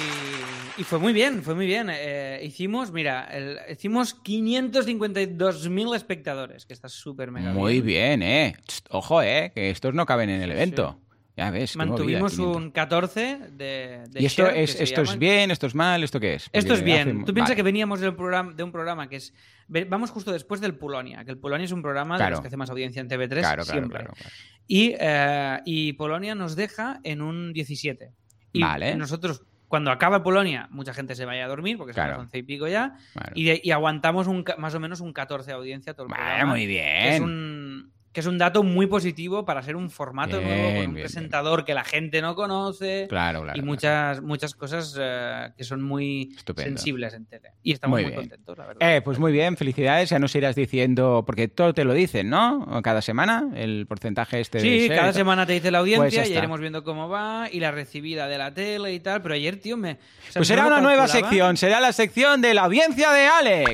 [0.78, 1.88] Y, fue muy bien, fue muy bien.
[1.90, 8.56] Eh, hicimos, mira, el- hicimos 552.000 espectadores, que está súper mega Muy bien, eh.
[8.90, 11.00] Ojo, eh, que estos no caben en el evento.
[11.36, 12.56] Ya ves, movida, Mantuvimos 500.
[12.56, 16.18] un 14 de, de ¿Y esto share, es, esto es bien, esto es mal, esto
[16.18, 16.48] qué es?
[16.50, 17.08] Esto es bien.
[17.10, 17.56] hace- Tú piensas vale.
[17.56, 19.34] que veníamos del programa, de un programa que es.
[19.68, 22.56] Vamos justo después del Polonia, que el Polonia es un programa de los que hace
[22.56, 23.98] más audiencia en TV3 Claro, claro, siempre.
[23.98, 24.30] claro, claro.
[24.66, 28.12] Y, eh, y Polonia nos deja en un 17.
[28.54, 28.96] Y Vale.
[28.96, 29.42] nosotros,
[29.76, 32.12] cuando acaba Polonia, mucha gente se vaya a dormir porque son Claro.
[32.12, 32.96] las 11 y pico ya.
[33.12, 33.32] Claro.
[33.34, 36.22] Y, de- y aguantamos un, más o menos un 14 de audiencia todo el Vale,
[36.24, 36.50] programa.
[36.52, 37.22] muy Que es, bien.
[37.24, 40.74] un, que es un dato muy positivo para ser un formato Bien, nuevo, con un
[40.80, 41.04] bien, bien.
[41.04, 43.04] presentador que la gente no conoce.
[43.10, 43.58] Claro, claro.
[43.58, 43.66] y claro.
[43.66, 46.70] muchas, muchas cosas eh, que son muy Estupendo.
[46.70, 47.50] sensibles en tele.
[47.62, 48.96] Y estamos Muy contentos, la verdad.
[48.96, 50.08] Eh, pues muy bien, felicidades.
[50.08, 52.66] Ya nos irás diciendo, porque todo te lo dicen, ¿no?
[52.82, 56.22] Cada semana, el porcentaje este de Sí, y cada semana te dice la Pues audiencia
[56.22, 56.38] y está.
[56.38, 59.20] iremos viendo cómo va y la recibida de la tele y tal.
[59.20, 59.90] Pero ayer, tío, me.
[59.92, 63.72] o sea, Pues será una nueva sección, será la sección de la audiencia de Alex.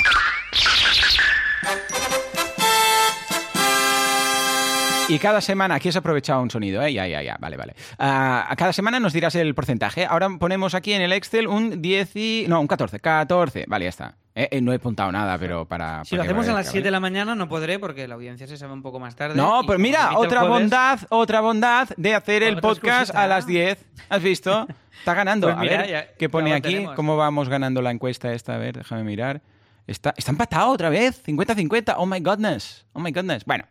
[5.12, 6.92] Y cada semana, aquí has aprovechado un sonido, ¿eh?
[6.92, 7.74] Ya, ya, ya, vale, vale.
[7.98, 10.06] A cada semana nos dirás el porcentaje.
[10.06, 12.44] Ahora ponemos aquí en el Excel un 10 y...
[12.48, 13.64] No, un 14, 14.
[13.68, 14.14] Vale, ya está.
[14.34, 16.02] Eh, eh, no he apuntado nada, pero para...
[16.06, 18.56] Si lo hacemos a las 7 de la mañana no podré porque la audiencia se
[18.56, 19.34] sabe un poco más tarde.
[19.36, 23.22] No, pues mira, otra bondad, otra bondad de hacer el podcast excusita.
[23.22, 23.84] a las 10.
[24.08, 24.66] ¿Has visto?
[24.98, 25.48] Está ganando.
[25.48, 26.72] Pues mira, a ver, ya- ¿qué pone aquí?
[26.72, 26.94] tenemos.
[26.96, 28.54] ¿Cómo vamos ganando la encuesta esta?
[28.54, 29.42] A ver, déjame mirar.
[29.86, 31.94] Está, está empatado otra vez, 50-50.
[31.98, 33.44] Oh my goodness, oh my goodness.
[33.44, 33.64] Bueno,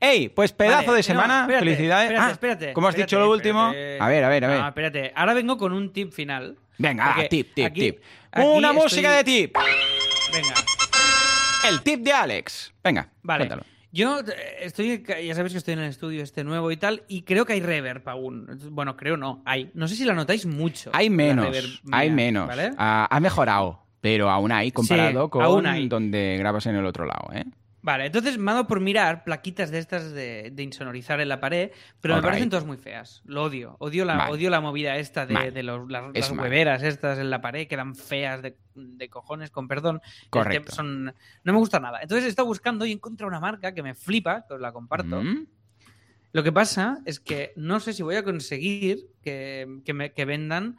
[0.00, 2.04] hey, pues pedazo Vale, de no, semana, espérate, felicidades.
[2.10, 2.72] Espérate, Ah, espérate.
[2.72, 3.60] ¿Cómo has dicho lo último?
[3.62, 4.60] A ver, a ver, a ver.
[4.60, 5.12] No, espérate.
[5.16, 6.56] Ahora vengo con un tip final.
[6.78, 8.02] Venga, tip, tip, aquí- tip.
[8.30, 9.56] aquí Una estoy- música de tip.
[10.32, 10.54] Venga.
[11.68, 12.72] El tip de Alex.
[12.84, 13.40] Venga, Vale.
[13.40, 13.62] cuéntalo.
[13.92, 14.24] Yo eh,
[14.60, 17.54] estoy, ya sabéis que estoy en el estudio este nuevo y tal, y creo que
[17.54, 18.46] hay reverb aún.
[18.70, 19.70] Bueno, creo no, hay.
[19.74, 20.90] No sé si la notáis mucho.
[20.92, 22.46] Hay menos, reverb hay menos.
[22.46, 22.72] ¿vale?
[22.76, 27.28] Ha mejorado, pero aún hay comparado Sí, con aún donde grabas en el otro lado,
[27.32, 27.44] ¿eh?
[27.82, 31.38] Vale, entonces me ha dado por mirar plaquitas de estas de, de insonorizar en la
[31.38, 31.70] pared,
[32.00, 33.22] pero me parecen todas muy feas.
[33.26, 33.76] Lo odio.
[33.78, 35.50] Odio la, odio la movida esta de, Vale.
[35.52, 36.46] de los- las, Es las mal.
[36.46, 38.56] hueveras estas en la pared, quedan feas de,
[39.08, 40.00] cojones, con perdón.
[40.30, 40.72] Correcto.
[40.74, 42.00] son, no me gusta nada.
[42.02, 44.72] Entonces he estado buscando y he encontrado una marca que me flipa, que os la
[44.72, 45.22] comparto.
[45.22, 45.46] Mm.
[46.32, 50.24] Lo que pasa es que no sé si voy a conseguir que, que me que
[50.24, 50.76] vendan,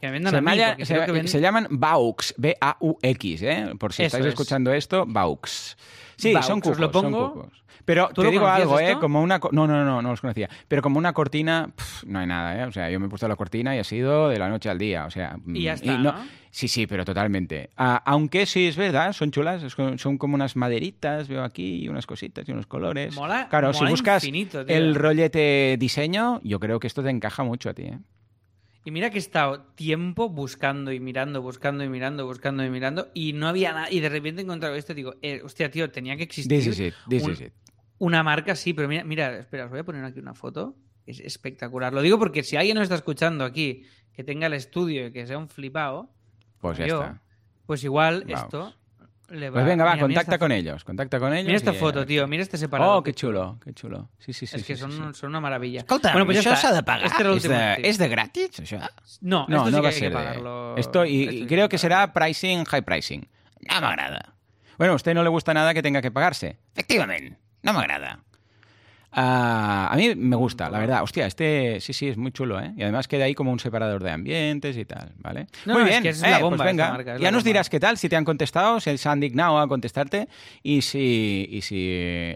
[0.00, 2.34] que me vendan Se, a mí, llama- porque se- creo que ven- se llaman Baux,
[2.36, 3.72] B-A-U-X, ¿eh?
[3.78, 4.28] Por si Eso estáis es.
[4.30, 5.76] escuchando esto, Baux.
[6.16, 7.32] Sí, Baux, son os cucos, lo son pongo.
[7.32, 7.64] cucos.
[7.84, 8.96] Pero ¿Tú te digo algo, ¿eh?
[8.98, 9.38] Como una...
[9.52, 10.48] No, no, no, no los conocía.
[10.68, 12.64] Pero como una cortina, pf, no hay nada, ¿eh?
[12.64, 14.78] O sea, yo me he puesto la cortina y ha sido de la noche al
[14.78, 15.36] día, o sea...
[15.46, 16.24] Y ya mm, está, no- ¿no?
[16.50, 17.70] Sí, sí, pero totalmente.
[17.76, 19.62] Ah, aunque sí, es verdad, son chulas,
[19.98, 23.14] son como unas maderitas, veo aquí, unas cositas y unos colores.
[23.16, 24.74] Mola- claro, si mola buscas infinito, tío.
[24.76, 27.98] el rollete diseño, yo creo que esto te encaja mucho a ti, ¿eh?
[28.84, 33.08] Y mira que he estado tiempo buscando y mirando, buscando y mirando, buscando y mirando,
[33.14, 33.90] y no había nada.
[33.90, 36.66] Y de repente he encontrado esto y digo, eh, hostia, tío, tenía que existir This
[36.66, 37.52] is it, this un- is it.
[37.98, 40.76] una marca, sí, pero mira, mira, espera, os voy a poner aquí una foto.
[41.06, 41.92] Es espectacular.
[41.94, 45.26] Lo digo porque si alguien nos está escuchando aquí que tenga el estudio y que
[45.26, 46.10] sea un flipado,
[46.60, 47.22] Pues ya yo, está.
[47.66, 48.42] pues igual Vamos.
[48.44, 48.74] esto
[49.30, 49.54] le va.
[49.54, 51.46] Pues venga, va, Mira, contacta con ellos, contacta con ellos.
[51.46, 52.96] Mira esta y, eh, foto, tío, mira este separado.
[52.96, 54.10] Oh, qué chulo, qué chulo.
[54.18, 54.56] Sí, sí, sí.
[54.56, 55.80] es que sí, son, sí, son una maravilla.
[55.80, 56.68] Escolta, bueno, pues ya está.
[56.68, 57.06] s'ha de pagar?
[57.06, 58.50] Este último de, és de gratis?
[59.20, 60.76] No, No, esto sí no va a que ser pagarlo.
[60.76, 63.28] Esto, y, Esto y creo que será pricing, high pricing.
[63.70, 64.34] No m'agrada.
[64.78, 66.58] Bueno, a usted no le gusta nada que tenga que pagarse.
[66.72, 68.20] Efectivament, no m'agrada.
[69.16, 71.02] Ah, a mí me gusta, la verdad.
[71.02, 72.72] Hostia, este sí, sí, es muy chulo, ¿eh?
[72.76, 75.46] Y además queda ahí como un separador de ambientes y tal, ¿vale?
[75.64, 76.84] No, muy no, es bien, que es eh, la bomba pues venga.
[76.84, 77.48] esta marca, es ya la nos bomba.
[77.48, 80.28] dirás qué tal, si te han contestado, si se han dignado a contestarte
[80.62, 81.88] y si, y si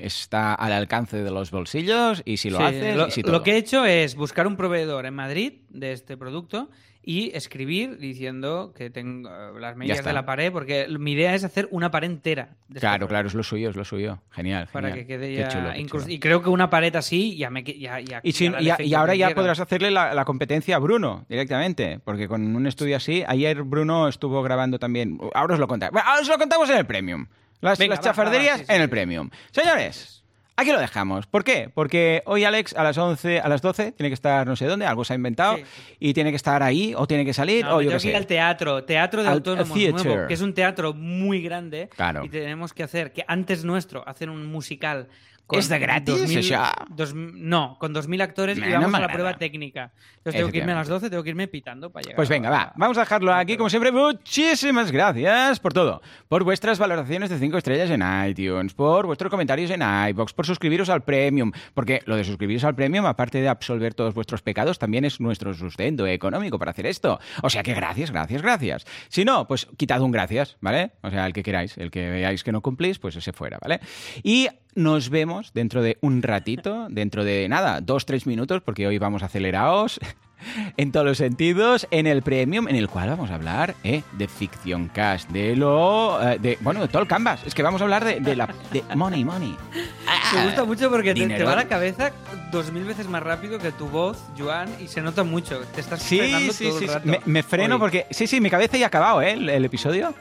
[0.02, 3.42] está al alcance de los bolsillos y si lo Sí, haces lo, y si lo
[3.42, 6.70] que he hecho es buscar un proveedor en Madrid de este producto
[7.02, 10.10] y escribir diciendo que tengo eh, las medias está.
[10.10, 12.50] de la pared, porque mi idea es hacer una pared entera.
[12.68, 14.20] este Claro, claro, es lo suyo, es lo suyo.
[14.30, 15.06] Genial, Para genial.
[15.06, 15.48] que quede Qué ya.
[15.48, 16.04] chulo, qué chulo.
[16.08, 17.62] y creo que una pared así ya me.
[17.62, 19.40] Ya, ya- Y, sin- ya ahora ya quiero.
[19.40, 24.06] podrás hacerle la, la competencia a Bruno directamente, porque con un estudio así, ayer Bruno
[24.08, 25.18] estuvo grabando también.
[25.34, 25.92] Ahora os lo contamos.
[25.92, 27.26] Bueno, ahora os lo contamos en el Premium.
[27.60, 28.90] Las, Venga, las chafarderías va, va, sí, sí, en el sí.
[28.90, 29.30] Premium.
[29.50, 30.17] Señores,
[30.58, 31.26] aquí lo dejamos.
[31.26, 31.70] ¿Por qué?
[31.72, 34.84] Porque hoy Alex a las 11, a las 12 tiene que estar no sé dónde,
[34.86, 35.62] algo se ha inventado, Sí.
[36.00, 38.16] y tiene que estar ahí o tiene que salir No, o yo tengo que ir
[38.16, 39.30] al teatro, teatro de
[39.64, 39.92] theater.
[40.04, 42.24] nuevo, que es un teatro muy grande Claro.
[42.24, 45.08] y tenemos que hacer que antes nuestro hacer un musical
[45.50, 46.72] ¿Es de gratis, 2000 això?
[46.90, 49.92] dos- no, con 2.000 actores No, y vamos a la prueba técnica.
[50.18, 51.06] Entonces tengo que irme a las Efectivamente.
[51.06, 52.16] 12, tengo que irme pitando para llegar.
[52.16, 52.72] Pues venga, a- va.
[52.76, 53.90] Vamos a dejarlo aquí, como siempre.
[53.92, 56.02] Muchísimas gracias por todo.
[56.28, 59.80] Por vuestras valoraciones de 5 estrellas en iTunes, por vuestros comentarios en
[60.10, 61.50] iBox, por suscribiros al Premium.
[61.72, 65.54] Porque lo de suscribiros al Premium, aparte de absolver todos vuestros pecados, también es nuestro
[65.54, 67.18] sustento económico para hacer esto.
[67.42, 68.84] O sea que gracias, gracias, gracias.
[69.08, 70.92] Si no, pues quitad un gracias, ¿vale?
[71.02, 71.78] O sea, el que queráis.
[71.78, 73.80] El que veáis que no cumplís, pues ese fuera, ¿vale?
[74.22, 74.48] Y
[74.78, 79.22] nos vemos dentro de un ratito, dentro de nada, dos, tres minutos, porque hoy vamos
[79.22, 79.98] acelerados
[80.76, 84.28] en todos los sentidos, en el Premium, en el cual vamos a hablar eh, de
[84.28, 86.22] Ficción Cast, de lo.
[86.22, 87.40] eh, de, bueno, de todo el canvas.
[87.44, 88.48] Es que vamos a hablar de, de la.
[88.72, 89.56] de Money, Money.
[90.34, 92.12] Me gusta mucho porque te, te va la cabeza
[92.52, 95.60] dos mil veces más rápido que tu voz, Joan, y se nota mucho.
[95.74, 96.84] Te estás Sí, frenando sí, todo sí.
[96.84, 96.94] el sí.
[96.94, 97.08] rato.
[97.08, 98.06] Me, me freno porque.
[98.10, 99.32] Sí, sí, mi cabeza ya ha acabado, ¿eh?
[99.32, 100.14] El, el episodio.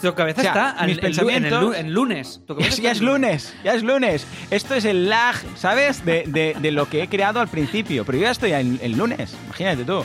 [0.00, 2.40] Tu cabeza o sea, está mis en, en el pensamientos- lunes.
[2.46, 4.26] Tu cabeza Ya, es lunes, ya es lunes.
[4.50, 6.04] Esto es el lag, ¿sabes?
[6.04, 8.04] De, de- de lo que he creado al principio.
[8.04, 10.04] Pero yo ya estoy en lunes, imagínate tú.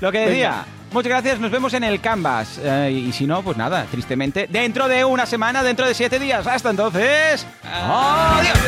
[0.00, 2.60] Lo que decía, muchas gracias, nos vemos en el Canvas.
[2.62, 6.46] Eh, y si no, pues nada, tristemente, dentro de una semana, dentro de siete días.
[6.46, 8.58] Hasta entonces, adiós.